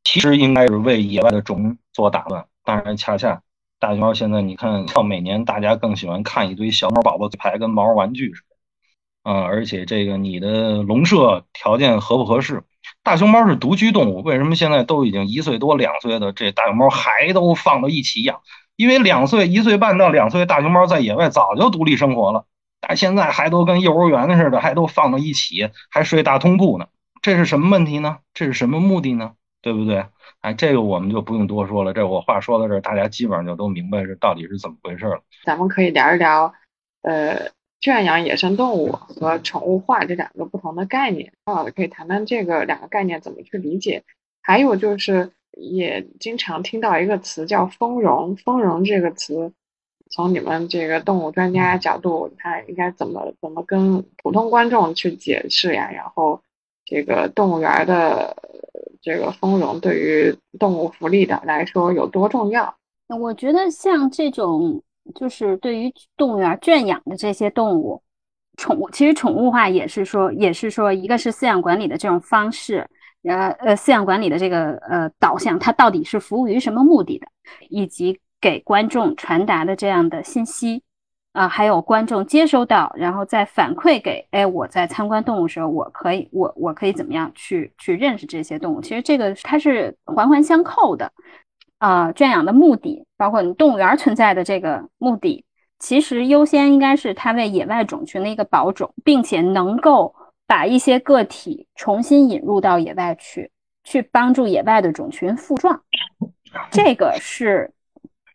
[0.05, 3.41] 其实应该是为野外的种做打算，当然恰恰
[3.81, 12.63] 大熊猫现在你看，像每年大家更喜欢看一堆小猫宝宝嘴牌跟毛玩具似的，嗯，而且这个你的笼舍条件合不合适？
[13.03, 18.43] 大熊猫是独居动物，为什么现在都已经一岁多、两岁的这大熊猫还都放到一起养？
[18.77, 22.45] 因为两岁、一岁半到两岁大熊猫在野外早就独立生活了，
[22.87, 26.87] 但现在还都跟幼儿园似的，还都放到一起，还睡大通铺呢。
[27.23, 28.19] 这是什么问题呢？
[28.35, 29.33] 这是什么目的呢？
[29.63, 30.05] 对不对？
[30.43, 31.95] 哎，这个我们就不用多说了。
[31.95, 35.23] 这我话说到这儿，大家基本上就都明白这到底是怎么回事了。
[35.47, 36.53] 咱们可以聊一聊，
[37.01, 41.33] 呃，圈养野生动物和宠物化这两个不同的概念。
[41.47, 44.05] 张老师可以谈谈这个两个概念怎么去理解。
[44.43, 48.37] 还有就是，也经常听到一个词叫“丰容”。
[48.45, 49.55] 丰容这个词，
[50.15, 55.91] 从你们这个动物专家角度，他应该怎么怎么跟普通观众去解释呀？
[55.91, 56.41] 然后，
[56.85, 58.37] 这个动物园的。
[59.03, 62.75] 这个丰容对于动物福利的来说有多重要？
[63.21, 64.83] 我觉得像这种
[65.15, 68.03] 就是对于动物园圈养的这些动物，
[68.57, 72.89] 宠物其实宠物化也是说，也是说，一个是饲养管理的这种方式，
[73.25, 77.27] 呃呃，饲养管理的这个呃导向，它到底是服务于什么目的的，
[77.69, 80.83] 以及给观众传达的这样的信息。
[81.33, 88.81] 啊，还有观众接收到，然后再反馈给，哎，我在参观动物时候，我可以，我我可以怎么样去去认识这些动物？
[88.81, 91.11] 其实这个它是环环相扣的，
[91.79, 95.45] 啊，圈养的目的，包括你动物园存在的这个目的，
[95.81, 100.15] 其实优先应该是它为野外种群的一个保种，并且能够
[100.47, 103.51] 把一些个体重新引入到野外去，
[103.83, 105.83] 去帮助野外的种群复壮，
[106.71, 107.73] 这个是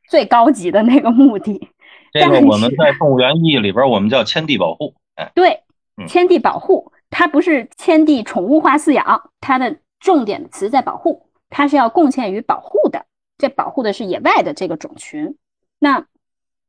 [0.10, 1.70] 最高级的那个目的。
[2.12, 4.95] 这个我们在动物园意义里边，我们叫迁地保护。
[5.16, 5.62] 哎，对，
[6.07, 13.05] 迁地保护，它不是迁地宠物化饲养，它的重点词在保护，它是要贡献于保护的。
[13.38, 15.38] 这保护的是野外的这个种群。
[15.78, 16.03] 那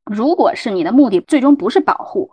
[0.05, 2.31] 如果是你的目的最终不是保护，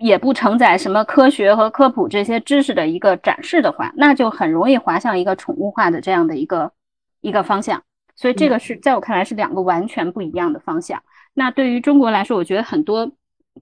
[0.00, 6.72] 也不承载什么科学和科普这些知识的一个展示的话，那就很容易滑向一个宠物化的这样的一个
[7.20, 7.82] 一个方向。
[8.18, 11.00] 所以这个是在我看来是两个完全不一样的方向。
[11.34, 13.08] 那对于中国来说，我觉得很多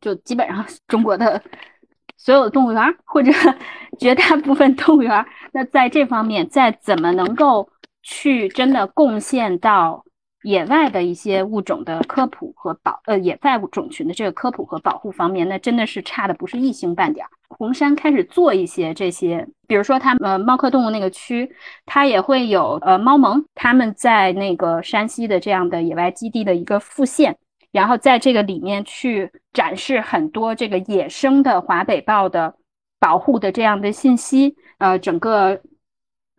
[0.01, 1.43] 就基本上中国的
[2.17, 3.31] 所有的动物园或者
[4.01, 7.69] 绝大部分动物园，那在这方面，在怎么能够
[8.03, 10.06] 去真的贡献到
[10.43, 17.31] 野外的一些物种的科普和保呃野外种群的这个科普和保护方面，那真的是差的不是一星半点儿。
[17.49, 21.51] 红山开始做一些这些，比如说他呃猫科动物那个区，
[21.85, 27.37] 它也会有呃猫盟，他们在那个山西的这样的野外基地的一个复现。
[27.73, 32.55] 然后在这个里面去展示很多这个野生的华北豹的
[32.99, 35.61] 保护的这样的信息，呃，整个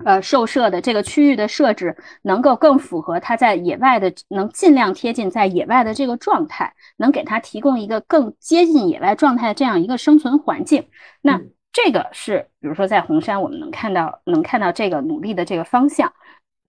[0.03, 10.87] 呃兽舍的这个区域的设置能够更符合它在野外的，能尽量贴近在野外的这个状态，能给它提供一个更接近野外状态的这样一个生存环境。
[11.21, 11.41] 那
[11.73, 16.13] 这个是，比如说在红山，我们能看到能看到这个努力的这个方向。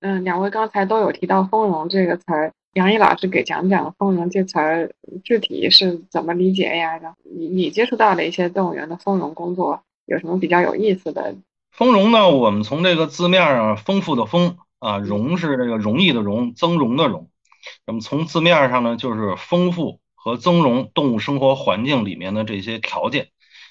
[0.01, 2.53] 嗯，两位刚才都有提到“丰容”这个词儿。
[2.75, 4.93] 杨毅老师给讲讲“丰容”这词儿
[5.25, 7.01] 具体是怎么理解呀？
[7.25, 11.35] 你你接触到的一些动物园的丰容工作有什么比较有意思的？
[11.79, 12.29] 丰容呢？
[12.29, 17.31] 我们从这个字面上，丰富的丰啊，容是这个容易的容，增容的容。
[17.87, 23.29] 那么从字面上呢，就是丰富和增容动物生活环境里面的这些条件。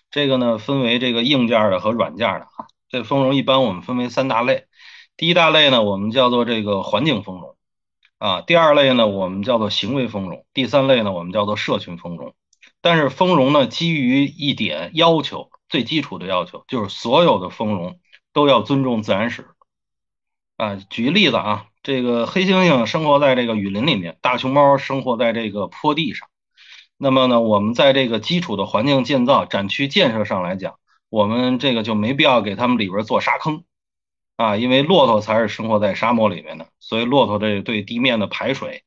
[0.10, 2.68] 这个呢，分为这个硬件的和软件的啊。
[2.88, 4.68] 这丰容一般我们分为三大类。
[5.18, 7.58] 第一大类呢，我们叫做这个环境丰容。
[8.20, 12.34] 啊，第二类呢，我们叫做行为丰容；第三类呢，我们叫做社群丰容。
[12.80, 17.99] 但是丰容呢，基于一点要求，最基础的要求就是所有的丰容
[18.34, 19.47] 都要尊重自然史。
[20.55, 26.28] 啊，举个例子啊，这个黑猩猩生活在这个雨林里面，大熊猫生活在这个坡地上。
[26.97, 33.63] 那么呢，我们在这个基础的环境建造、展区建设上来讲，我们这个就没必要给他们里边做沙坑。
[34.36, 38.84] 啊，因为骆驼才是生活在沙漠里面的，所以骆驼这对地面的排水，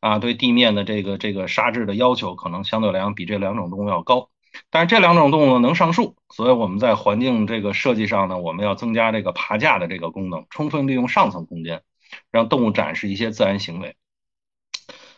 [0.00, 4.28] 啊，对地面的这个这个沙质的要求，可能相对来讲比这两种动物要高。
[4.70, 11.82] 但是这两种动物能上树，所以我们在环境这个设计上呢，我们要增加这个爬架的这个功能，充分利用上层空间，
[12.30, 13.96] 让动物展示一些自然行为。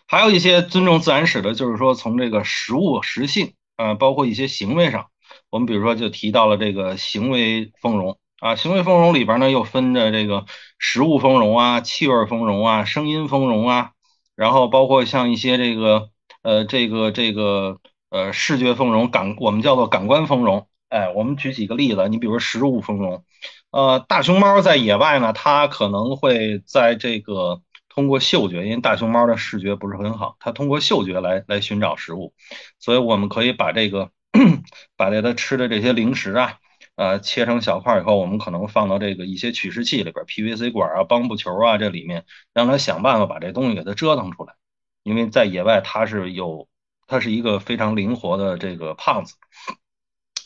[0.06, 5.06] 还有一些尊重自然史的，就是说从这个食物食性，啊，包括一些行为上，
[5.50, 8.18] 我们比如说就提到了这个行为丰容。
[8.40, 10.44] 啊，行为丰容里边呢，又分着这个
[10.78, 13.92] 食物丰容啊、气味丰容啊、声音丰容啊，
[14.36, 16.10] 然后包括像一些这个
[16.42, 17.78] 呃这个这个
[18.14, 20.68] 呃视觉丰容感，我们叫做感官丰容。
[20.88, 23.24] 哎，我们举几个例子，你比如说食物丰容，
[23.72, 32.32] 呃，大熊猫在野外呢，它可能会在这个通过嗅觉，因为大熊猫的视觉不是很好，它通过嗅觉来来寻找食物，
[32.78, 34.12] 所以我们可以把这个
[34.96, 36.58] 把这它吃的这些零食啊，
[36.94, 44.54] 呃，切成小块以后，我们可能放到这个一些取食器里边，PVC 管啊、帮布球啊这里面，让它想办法把这东西给它折腾出来，
[45.02, 46.68] 因为在野外它是有，
[47.06, 49.34] 它是一个非常灵活的这个胖子。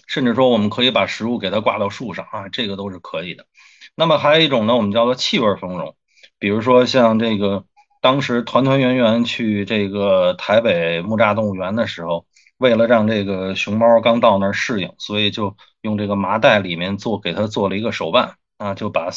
[0.06, 3.46] 甚至说，我们可以把食物给它挂到树上啊，这个都是可以的。
[3.94, 5.96] 那么还有一种呢，我们叫做气味丰容，
[6.38, 7.64] 比如说像这个
[8.00, 19.10] 当时团团圆圆去这个台北木栅动物园的时候，为了让这个熊猫刚到那儿适应，所以就用这个麻袋里面做给它做了一个手办啊，就把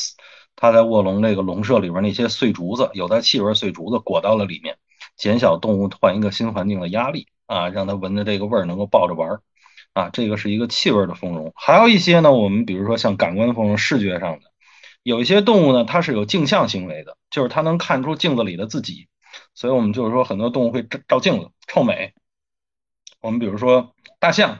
[0.57, 4.77] 它在卧龙这个笼舍里边那些碎竹子，有它气味碎竹子裹到了里面，
[5.21, 9.41] 减小动物换一个新环境的压力啊，让它闻着这个味儿能够抱着玩儿。
[9.93, 14.45] 啊，这个是一个气味的丰容，还有一些呢，我们比如说像感官丰容，视觉上的，
[15.03, 19.09] 有一些动物呢，它是有镜像行为的，就是它能看出镜子里的自己，
[19.53, 22.13] 所以我们就是说很多动物会照照镜子，臭美。
[23.19, 24.59] 我们比如说大象，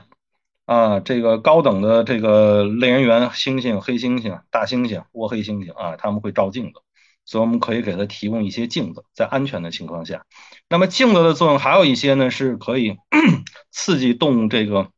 [0.66, 6.80] 啊，这个高等的这个类人猿，猩猩、黑猩猩、大猩猩、倭黑猩猩啊，他们会照镜子，
[7.24, 10.24] 所以我们可以给它提供一些镜子，在安全的情况下。
[10.68, 12.96] 那么镜子的作用还有一些呢，是可以
[13.70, 14.90] 刺激动物这个。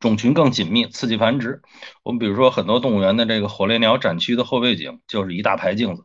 [0.00, 1.62] 种群更紧密，刺激繁殖。
[2.02, 6.02] 我们比如说，很多动物园的这个火烈鸟展区的后背景就是一大排镜子。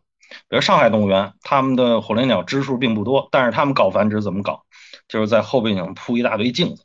[0.48, 4.66] 比如上海动物园，他们的火烈鸟只数并不多，但是他们搞繁殖怎么搞？
[5.08, 6.84] 就是在后背景铺一大堆镜子，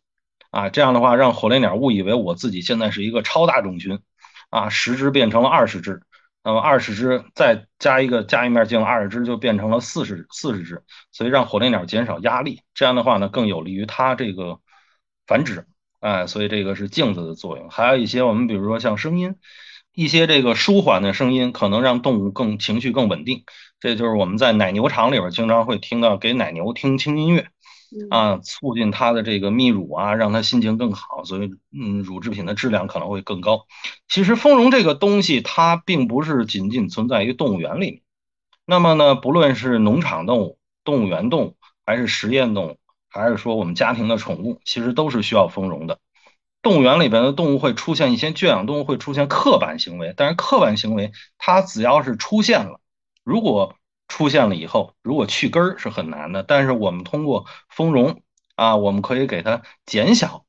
[0.51, 4.01] 啊，这样的话让火烈鸟误以为我自己现在是一个超大种群，
[4.49, 6.01] 啊，十只变成了二十只，
[6.45, 10.83] 那么二十只再加一个加一面镜，二十只就变成了四十四十只，
[11.13, 14.61] 所以让火烈鸟减少压力，这样的话呢，更有利于它这个
[15.27, 15.67] 繁殖。
[16.01, 19.37] 哎，所以这个是镜子的作用，还有一些我们比如说像声音，
[19.95, 23.45] 一些这个舒缓的声音可能让动物更情绪更稳定。
[23.79, 27.51] 这就是我们在奶牛场里边经常会听到，给奶牛听轻音乐，
[28.11, 33.67] 啊，促进它的这个泌乳啊，让它心情更好，所以嗯，乳制品的质量可能会更高。
[34.09, 38.03] 其实丰容这个东西，它并不是仅仅存在于动物园里面。
[38.65, 42.77] 那么呢，不论是农场动物、动物园动物，还是实验动物。
[43.15, 45.99] 还是说我们家庭的宠物，其实都是需要丰容的。
[46.63, 52.81] 动物园里边的动物会出现一些圈养动物会出现刻板行为，但是刻板行为它只要是出现了，
[53.23, 53.75] 如果
[54.13, 56.43] 出现了以后，如果去根儿是很难的。
[56.43, 58.21] 但是我们通过丰容
[58.57, 60.45] 啊，我们可以给它减小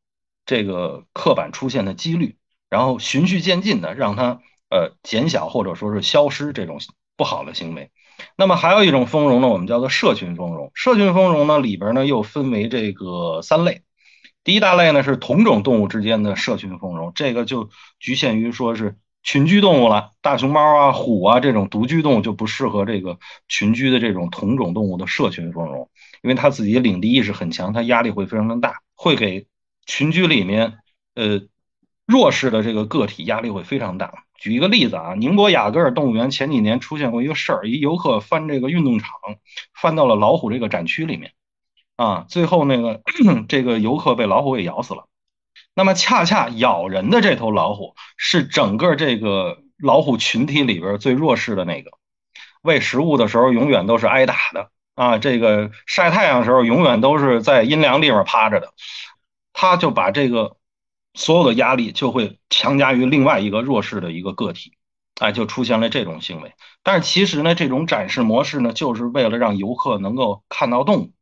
[0.46, 2.36] 这个刻板出现的几率，
[2.70, 6.82] 然后循序渐进的让它呃减小或者说是消失这种
[7.16, 7.90] 不好的行为。
[8.36, 10.70] 那么还有一种丰容呢，我们叫做社群丰容。
[10.76, 13.84] 社群丰容呢，里边呢又分为这个三类。
[14.44, 23.18] 第一大类呢是同种动物之间的社群丰容，这个就局限于说是群居动物了，大熊猫啊、虎啊这种独居动物就不适合这个
[23.48, 25.90] 群居的这种同种动物的社群丰容，
[26.22, 29.48] 因为它自己领地意识很强，它压力会非常的大，会给
[29.86, 30.80] 群居里面
[31.16, 31.42] 呃
[32.06, 34.26] 弱势的这个个体压力会非常大。
[34.36, 39.10] 举一个例子啊，宁波雅戈尔动物园前几年出现过一个事儿，一游客翻这个运动场，
[39.74, 41.32] 翻到了老虎这个展区里面，
[41.96, 43.02] 啊，最后那个
[43.48, 45.08] 这个游客被老虎给咬死了。
[45.76, 51.92] 那么恰恰咬人的这头老虎是整个这个老虎群体里边最弱势的那个，
[52.62, 58.74] 喂食物的时候永远都是挨打的啊，这个晒太阳的时候永远都是在阴凉地方趴着的，
[59.54, 60.58] 他就把这个。
[61.16, 64.74] 所有的压力就会强加于另外一个弱势的一个个体，
[65.22, 66.54] 哎，就出现了这种行为。
[66.82, 71.14] 但是其实呢，这种展示模式呢，就是为了让游客能够看到动物，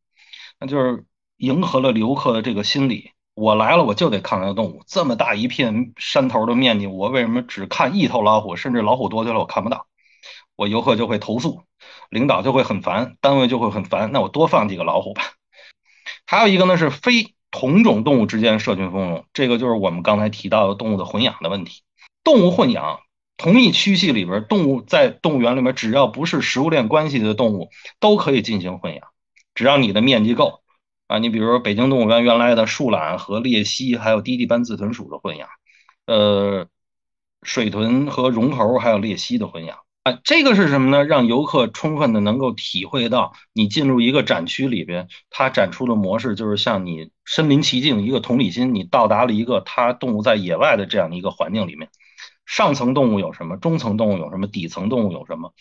[0.62, 1.04] 那就是
[1.36, 3.12] 迎合了游客的这个心理。
[3.34, 4.84] 我来了，我就得看看动物。
[4.88, 8.56] 这么大一片山头的面积，我为什么只看一头老虎？
[8.56, 9.88] 甚至老虎多起来我看不到，
[10.56, 11.64] 我游客就会投诉，
[12.10, 14.12] 领导就会很烦，单位就会很烦。
[14.12, 15.24] 那我多放几个老虎吧。
[16.26, 17.34] 还有一个呢是非。
[17.54, 21.82] 同种动物之间社群丰容，这个就是我们刚才提到的动物的混养的问题。
[22.24, 23.02] 动物混养，
[23.36, 27.70] 同一区系里边，动物在动物园里面，只要不是食物链关系的动物，
[28.00, 29.06] 都可以进行混养，
[29.54, 30.61] 只要你的面积够
[31.12, 31.20] 啊。
[31.20, 35.50] 你比如说北京动物园原来的树懒和鬣蜥，还有低地斑刺豚鼠的混养，
[36.08, 36.68] 呃，
[37.44, 39.80] 水豚和绒猴还有鬣蜥的混养。
[40.04, 41.04] 啊，这个是什么呢？
[41.04, 51.90] 让游客充分的能够体会到，你进入一个展区里边，它展出的模式就是像你身临其境，一个同理心，你到达了一个它动物在野外的这样的一个环境里面。
[52.48, 53.58] 上层动物有什么？
[53.58, 54.48] 中层动物有什么？
[54.48, 55.54] 底层动物有什么？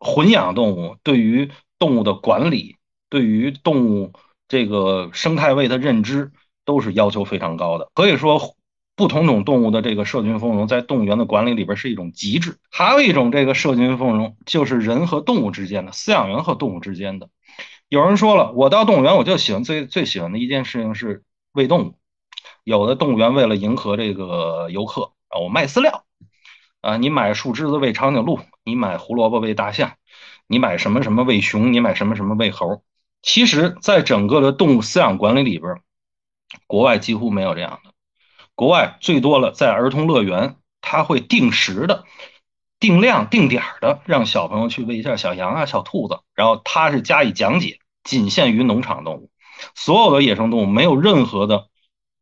[0.00, 2.74] 混养动物对于动物的管理，
[3.08, 4.12] 对于动物
[4.54, 6.30] 这个生态位的认知，
[6.64, 7.90] 都是要求非常高的。
[7.92, 8.54] 可以说，
[8.94, 12.56] 不同种动物的这个社群丰容，在动物园的管理里边是一种极致。
[12.70, 17.30] 还有一种这个社群丰容，就是人和动物之间的，饲养员和动物之间的。
[17.88, 21.94] 有人说了，我到动物园，我就喜欢最最喜欢的一件事情是喂动物。
[22.62, 26.04] 有的动物园为了迎合这个游客啊，我卖饲料
[26.80, 29.94] 啊，你买树枝子喂长颈鹿，你买胡萝卜喂大象，
[30.46, 32.84] 你买什么什么喂熊，你买什么什么喂猴。
[33.24, 35.80] 其实，在整个的动物饲养管理里边，
[36.66, 37.90] 国外几乎没有这样的。
[38.54, 42.04] 国外最多了，在儿童乐园，他会定时的、
[42.78, 49.30] 定量、定点的让小朋友去喂一下小羊啊、小兔子，然后他是加以讲解，仅限于农场动物，
[49.74, 51.68] 所有的野生动物没有任何的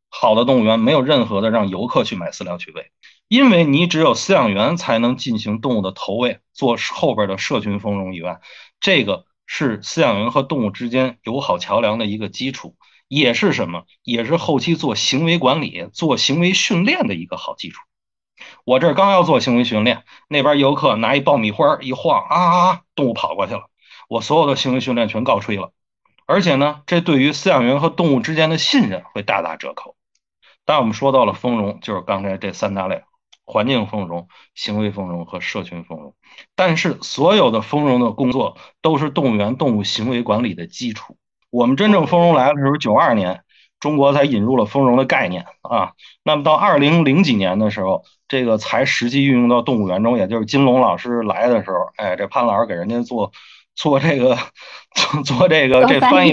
[0.09, 2.93] 好的动物园没有任何的让游客去买饲料去喂，
[3.27, 8.41] 因为你只有饲养员才能进行动物的投喂，做后边的社群丰容以外，
[8.79, 9.25] 这个
[9.55, 12.75] 是饲养员和动物之间友好桥梁的一个基础。
[13.07, 13.85] 也是什么？
[14.03, 17.83] 也是后期做行为管理、做行为训练的一个好基础。
[18.65, 23.65] 我这刚要做行为训练，那边游客拿一爆米花一晃啊啊啊，动物跑过去了，
[24.09, 25.73] 我所有的行为训练全告吹了。
[26.25, 29.95] 而且呢，这对于饲养员和动物之间的信任会大打折扣。
[30.65, 33.03] 但我们说到了丰容，就是刚才这三大类：
[33.45, 36.15] 环境丰容、行为丰容和社群丰容。
[36.55, 41.17] 但是，所有的丰容的工作都是动物园动物行为管理的基础。
[41.51, 43.43] 我们真正丰容来的时候，九二年，
[43.81, 45.93] 中国才引入了丰容的概念啊。
[46.25, 53.33] 那么到二零零几年的时候，这个才实际运用到动物园中，也就是金龙老师来的时候，哎，这潘老师给人家做
[53.75, 54.39] 做这个
[54.95, 56.33] 做做这个这翻译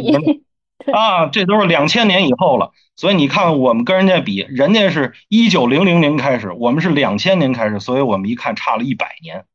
[0.94, 2.72] 啊，这都是两千年以后了。
[2.96, 9.46] 所以你看，我们跟人家比，人家是一九零零年开始，我们是两千年开始，所以我们一看差了一百年。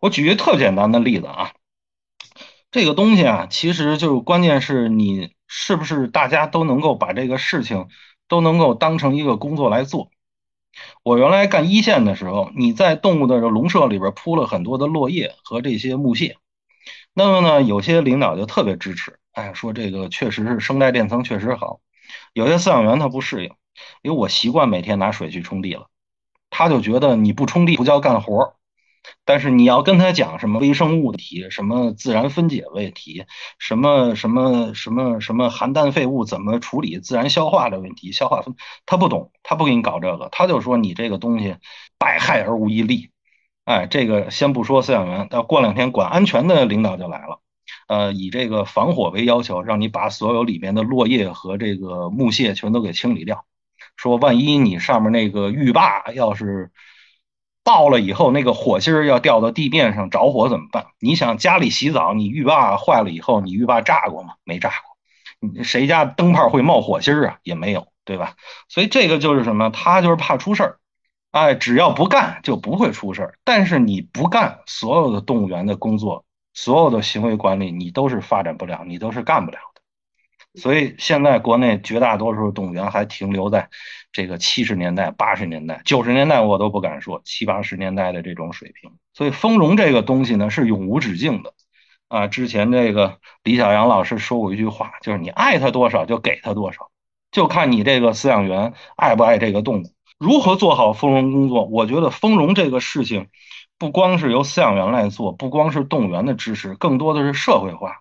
[0.00, 1.52] 我举一个特简单的例子啊。
[2.70, 7.88] 这个东西啊，其实就是关键是你是不是大家都能够把这个事情
[8.28, 10.10] 都能够当成一个工作来做。
[11.02, 16.38] 我原来干一线的时候，你在动物的笼舍里边铺了很多的落叶和这些木屑，
[17.12, 21.80] 那么呢，有些领导就特别支持，哎，说这个确实是生态垫层确实好。
[22.32, 23.50] 有些饲养员他不适应，
[24.02, 25.86] 因为我习惯每天拿水去冲地了，
[26.50, 28.54] 他就觉得你不冲地不叫干活儿。
[29.24, 33.24] 但是你要跟他讲什么微生物题，什么自然分解问题，
[33.58, 38.54] 什么什么什么什么含氮废物怎么处理，自然消化的问题，消化分，
[38.86, 41.56] 他不懂，他不给你搞这个，他就说你这个东西
[41.98, 43.10] 百害而无一利。
[43.64, 47.40] 哎，这个先不说饲养员，要过两天管安全的领导就来了，
[47.88, 53.44] 呃，以这个防火为要求，让你把所有里面的落叶和这个木屑全都给清理掉，
[53.96, 56.70] 说万一你上面那个浴霸要是。
[57.64, 60.86] 爆了以后，那个火星儿要掉到地面上着火怎么办？
[60.98, 64.34] 你想家里洗澡，你浴霸坏了以后，你浴霸炸过吗？
[64.42, 64.68] 没炸
[65.40, 65.62] 过。
[65.62, 67.38] 谁家灯泡会冒火星儿啊？
[67.44, 68.34] 也没有，对吧？
[68.68, 69.70] 所以这个就是什么？
[69.70, 70.78] 他就是怕出事儿。
[71.30, 73.38] 哎，只要不干就不会出事儿。
[73.44, 76.24] 但是你不干，所有的动物园的工作，
[76.54, 80.60] 所有的行为管理，你都是发展不了，你都是干不了的。
[80.60, 83.70] 所以现在国内绝大多数动物园还停留在
[84.12, 88.92] 这个七十年代、八十年代、九十年代，我都不敢说七八十年代的这种水平。
[89.14, 91.54] 所以丰容这个东西呢是永无止境的
[92.08, 92.26] 啊！
[92.26, 96.90] 之前这个李小阳老师说过一句话，就是你爱他多少就给他多少，
[97.30, 99.94] 就看你这个饲养员爱不爱这个动物。
[100.18, 101.64] 如何做好丰容工作？
[101.64, 103.28] 我觉得丰容这个事情
[103.78, 107.98] 不光是由饲养员来做，不光是动物园的支持，更多的是社会化。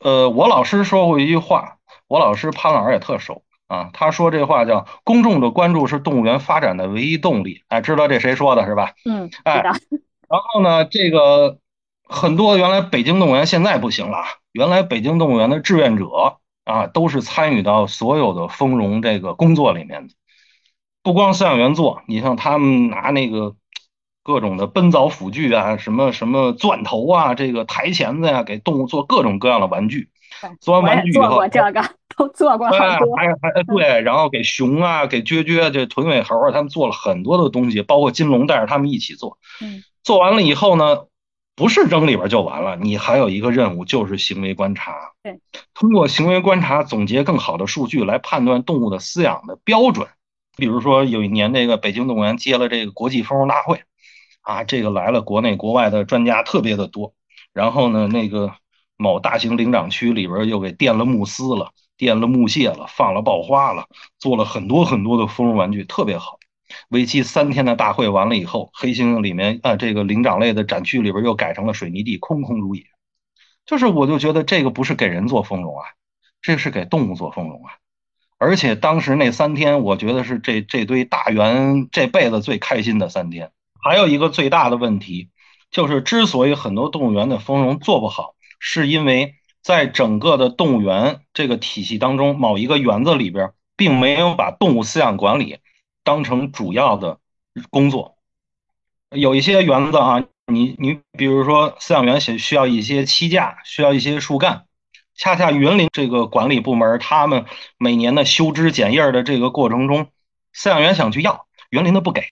[0.00, 3.88] 呃，我老师说过一句话，我老师潘老师也特熟啊。
[3.94, 7.62] 他说这话叫“公众的关注是动物园发展的唯一动力”。
[7.68, 8.92] 哎，知道这谁说的是吧？
[9.06, 9.74] 嗯，哎，然
[10.28, 11.58] 后呢，这个
[12.06, 14.18] 很多原来北京动物园现在不行了，
[14.52, 20.14] 原来北京动物园的志愿者啊，都是参与到所有的丰容这个工作里面的。
[21.02, 23.56] 不光饲养员做，你像他们拿那个。
[24.28, 30.10] 各种的奔凿辅具啊，什么什么钻头啊，这个台钳子呀，给动物做各种各样的玩具。
[30.60, 31.82] 做完玩具以后，做过这个，
[32.14, 33.16] 都做过好多。
[33.16, 39.38] 还还对，然后给熊啊，给撅撅这豚尾猴啊，他们做了很多的东西，包括金龙带着他们一起做。
[39.62, 39.82] 嗯。
[40.04, 41.06] 做完了以后呢，
[41.56, 44.92] 不是扔里边就完了，你还有一个任务，就是行为观察。
[45.22, 45.40] 对。
[45.72, 50.06] 通过行为观察，总结更好的数据来判断动物的饲养的标准。
[50.54, 53.80] 比如说，有一年那个北京动物园接了这个国际蜂王大会。
[54.48, 57.12] 啊，这个来了，国内国外的专家特别的多。
[57.52, 58.54] 然后呢，那个
[58.96, 63.88] 某大型灵长区里边又给垫了慕斯了，垫了木屑了，放了爆花了，
[64.18, 66.38] 做了很多很多的丰容玩具，特别好。
[66.88, 72.84] 为期三天的大会完了以后，黑猩猩里面啊，这个灵长类的展区里边又改成了水泥地，空空如也。
[73.66, 75.84] 就是我就觉得这个不是给人做丰容啊，
[76.40, 77.72] 这是给动物做丰容啊。
[78.38, 83.52] 而且当时那三天，我觉得是这这堆大猿这辈子最开心的三天。
[83.88, 85.30] 还有一个最大的问题，
[85.70, 95.60] 就是之所以很多动物园的丰容做不好，是因为在整个的动物园这个体系当中，某一个园子里边，并没有把动物饲养管理
[96.04, 97.18] 当成主要的
[97.70, 98.18] 工作。
[99.10, 104.66] 有一些园子啊，你你比如说饲养员需需要一些栖架，需要一些树干。
[105.14, 107.46] 恰恰园林这个管理部门，他们
[107.78, 110.08] 每年的修枝剪叶的这个过程中，
[110.54, 112.22] 饲养员想去要，园林的不给，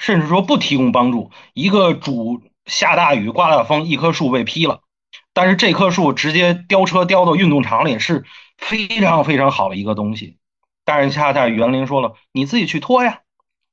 [0.00, 1.30] 甚至说不提供帮助。
[1.52, 4.80] 一个主下大雨刮大风，一棵树被劈了，
[5.34, 8.24] 但是这棵树直接吊车吊到运动场里，是
[8.56, 10.38] 非常非常好的一个东西。
[10.86, 13.20] 但是恰恰园林说了，你自己去拖呀，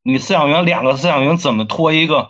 [0.03, 2.29] 你饲养员两个饲养员怎么拖一个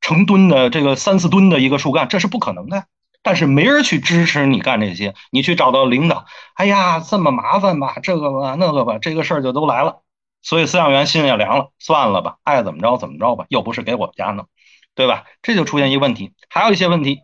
[0.00, 2.86] 成吨的这个三四吨的一个树干，这是不可能的。
[3.22, 10.00] 但是没人去支持你干这些，你去找到领导，哎呀，这么麻烦吧，这个吧，那个吧，这个事儿就都来了。
[10.42, 14.46] 所以饲养员心也凉了，算了吧，爱怎么着怎么着吧，又不是给我们家弄，
[14.94, 15.24] 对吧？
[15.42, 17.22] 这就出现一个问题，还有一些问题，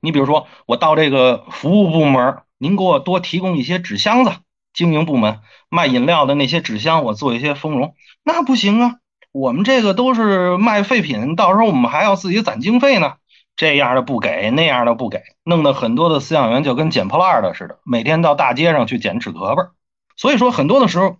[0.00, 4.32] 你比如说，我到这个服务部门，您给我多提供一些纸箱子，
[4.72, 8.96] 经营部门卖饮料的那些纸箱，我做一些丰容，那不行啊，
[9.32, 13.14] 我们这个都是卖废品，到时候我们还要自己攒经费呢。
[13.56, 19.72] 这样的不给，那样的不给，弄得很多的饲养员就跟捡破烂的似的，每天到大街上去捡纸壳儿。
[20.16, 21.18] 所以说，很多的时候，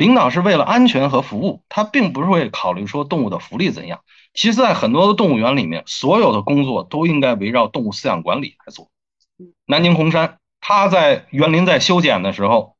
[0.00, 4.00] 领导是为了安全和服务，他并不是会考虑说动物的福利怎样。
[4.32, 8.88] 其实，在很多的动物园里面，所有的工作都应该围绕动物饲养管理来做。
[9.66, 12.76] 南京红山，他在园林在修剪的时候，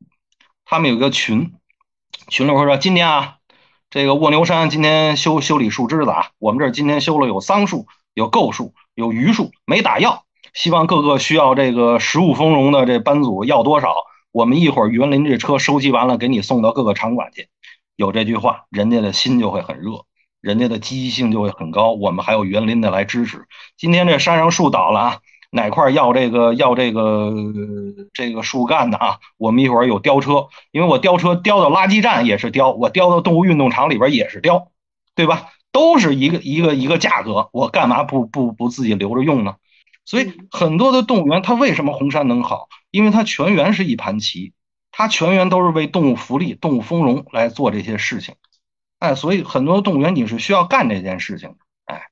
[0.64, 1.52] 他们有一个群，
[2.28, 3.36] 群里会说：“今天啊，
[3.90, 13.94] 这个卧牛山今天修修理树枝子啊，我们这儿今天修了有桑树，有构树。”有榆树没打药，希望各个需要这个食物丰容的这班组要多少，
[14.32, 17.48] 我们一会儿园林这车收集完了，给你送到各个场馆去。
[17.96, 20.04] 有这句话，人家的心就会很热，
[20.40, 21.92] 人家的积极性就会很高。
[21.92, 23.46] 我们还有园林的来支持。
[23.76, 25.18] 今天这山上树倒了啊，
[25.50, 27.34] 哪块要这个要这个
[28.14, 29.18] 这个树干的啊？
[29.36, 34.68] 我们一会儿有吊车，因为我吊车吊到垃圾站也是吊，我吊到动物运动场里边也是吊，
[35.14, 35.48] 对吧？
[35.72, 39.56] 都是一个一个一个价格，我干嘛不不不自己留着用呢？
[40.04, 42.68] 所以很多的动物园，它为什么红山能好？
[42.90, 44.52] 因为它全员是一盘棋，
[44.90, 48.34] 它全员都是为动物福利、动物丰容来做这些事情。
[48.98, 51.56] 哎，所以很多动物园你是需要干这件事情的。
[51.86, 52.02] 哎，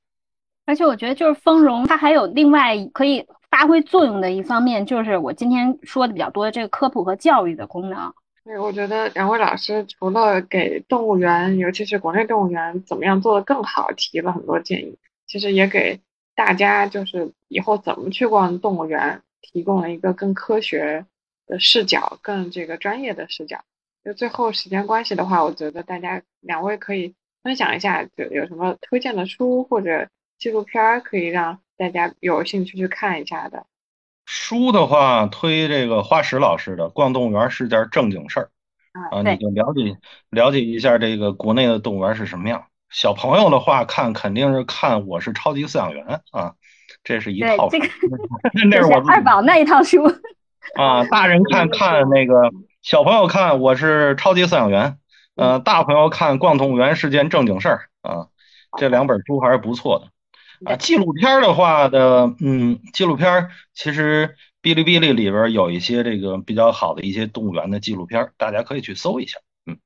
[0.65, 8.13] 而且我觉得就是丰容，它还有另外可以发挥作用的一方面，就是我今天说的比较多的这个科普和教育的功能。
[8.43, 15.99] 对，我觉得两位老师除了给动物园，尤其是国内动物园怎么样做得更好提了很多建议，其实也给
[16.33, 21.05] 大家就是以后怎么去逛动物园提供了一个更科学
[21.47, 23.63] 的视角，更这个专业的视角。
[24.03, 33.65] 就最后时间关系的话，我觉得大家两位可以分享一下，就有什么推荐的书或者纪录片可以让大家有兴趣去看一下的。
[34.25, 38.49] 书的话，推这个花石老师的《逛动物园是件正经事儿》
[39.09, 39.97] 啊，你就了解
[40.29, 42.67] 了解一下这个国内的动物园是什么样。
[42.89, 46.05] 小朋友的话看肯定是看《我是超级饲养员》
[46.37, 46.55] 啊，
[47.09, 47.67] 这是一套。
[47.69, 47.87] 这个
[48.69, 50.03] 那是我二宝那一套书
[50.75, 51.03] 啊。
[51.05, 52.51] 大人看看那个，
[52.83, 54.91] 小朋友看《我是超级饲养员》，
[55.35, 58.27] 呃，大朋友看《逛动物园是件正经事儿》啊，
[58.77, 60.71] 这两本书还是不错的。
[60.71, 69.79] 啊，纪录片的话的，嗯，纪录片其实哔哩哔哩里边有一些这个比较好的一些动物园的纪录片，大家可以去搜一下，嗯。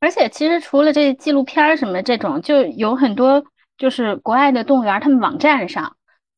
[0.00, 3.44] 而且其实除了这纪录片什么这种，就有很多
[3.78, 5.94] 就是国外的动物园，他们网站上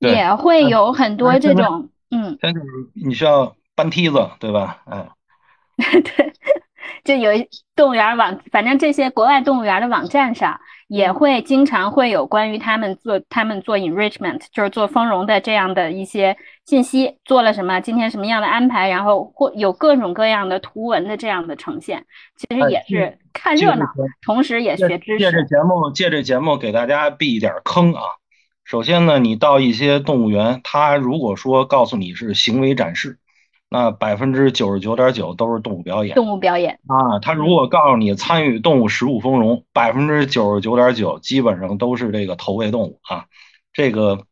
[0.09, 2.37] 也会有很多这种，嗯。
[2.41, 2.61] 但是
[2.95, 4.83] 你需要搬梯子，对吧？
[4.91, 5.09] 嗯。
[6.03, 6.33] 对。
[7.05, 7.31] 就有
[7.75, 22.05] 动物园网，反正这些国外动物园的网站上也会经常会有关于他们做他们做 enrichment，就是做丰容的这样的一些信息，做了什么，今天什么样的安排，然后或有各种各样的图文的这样的呈现，
[22.37, 23.85] 其实也是看热闹，
[24.25, 25.19] 同时也学知识。
[25.19, 28.03] 借这节目，借这节目给大家避一点坑啊。
[28.65, 33.19] 首先呢，你到一些动物园，他如果说告诉你是行为展示。
[33.75, 37.19] 那百分之九十九点九都是动物表演，动物表演啊！
[37.21, 43.25] 他如果告诉你参与动物食物丰容，百分之九十九点九基本上都是这个投喂动物啊。
[43.73, 44.27] 这个，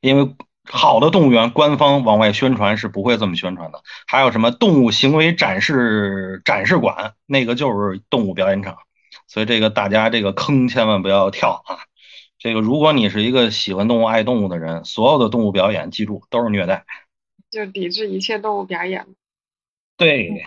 [0.00, 3.82] 因为好的动物园官方往外宣传是不会这么宣传的。
[4.06, 8.76] 还有什么动物行为展示展示馆，那个就是动物表演场，
[9.26, 11.78] 所以这个大家这个坑千万不要跳啊！
[12.42, 16.84] 这个如果你是一个喜欢动物、爱动物的人，所有的动物表演，记住都是虐待。
[17.52, 19.06] 就抵制一切动物表演。
[19.96, 20.44] 对，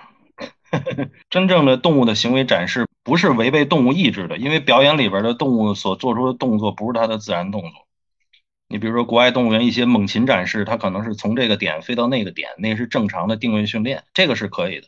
[1.29, 7.71] 真正的动物的行为展示不是违背动物意志的，因为表演里边的动物所做出的动作不是它的自然动作。
[8.67, 14.87] 你比如说国外动物园一些猛禽展示，它可能是从这个点飞到那个点，那是正常的定位训练，这个是可以的。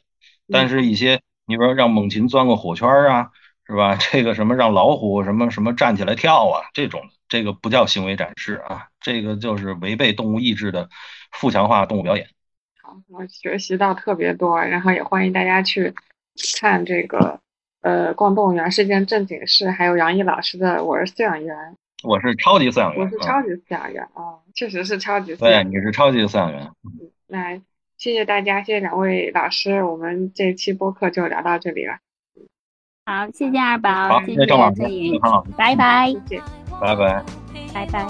[0.51, 3.31] 但是，一些你比如说让猛禽钻个火圈啊，
[3.67, 3.95] 是吧？
[3.99, 10.89] 这个什么让老虎什么什么站起来跳啊，这种这个不叫行为展示啊，这个就是违背动物意志的
[11.31, 12.27] 富强化动物表演。
[12.81, 15.93] 好，我学习到特别多，然后也欢迎大家去
[16.59, 17.41] 看这个
[17.81, 21.55] 呃逛动物园是件正经事，还有杨毅老师的我是饲养员。
[22.03, 25.63] 我是超级饲养员，我是超级饲养员啊，确实是超级饲养。
[25.63, 26.61] 对，你是超级饲养员。
[26.83, 27.61] 嗯，那
[27.97, 31.97] 谢谢大家，谢谢两位老师，我们这期播客就聊到这里了。
[33.07, 34.81] 好，谢谢二宝，谢谢郑老师，
[35.55, 36.13] 拜拜，
[36.81, 37.23] 拜拜，
[37.73, 38.05] 拜拜。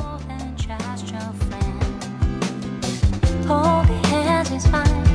[4.09, 5.06] Hands, is fine.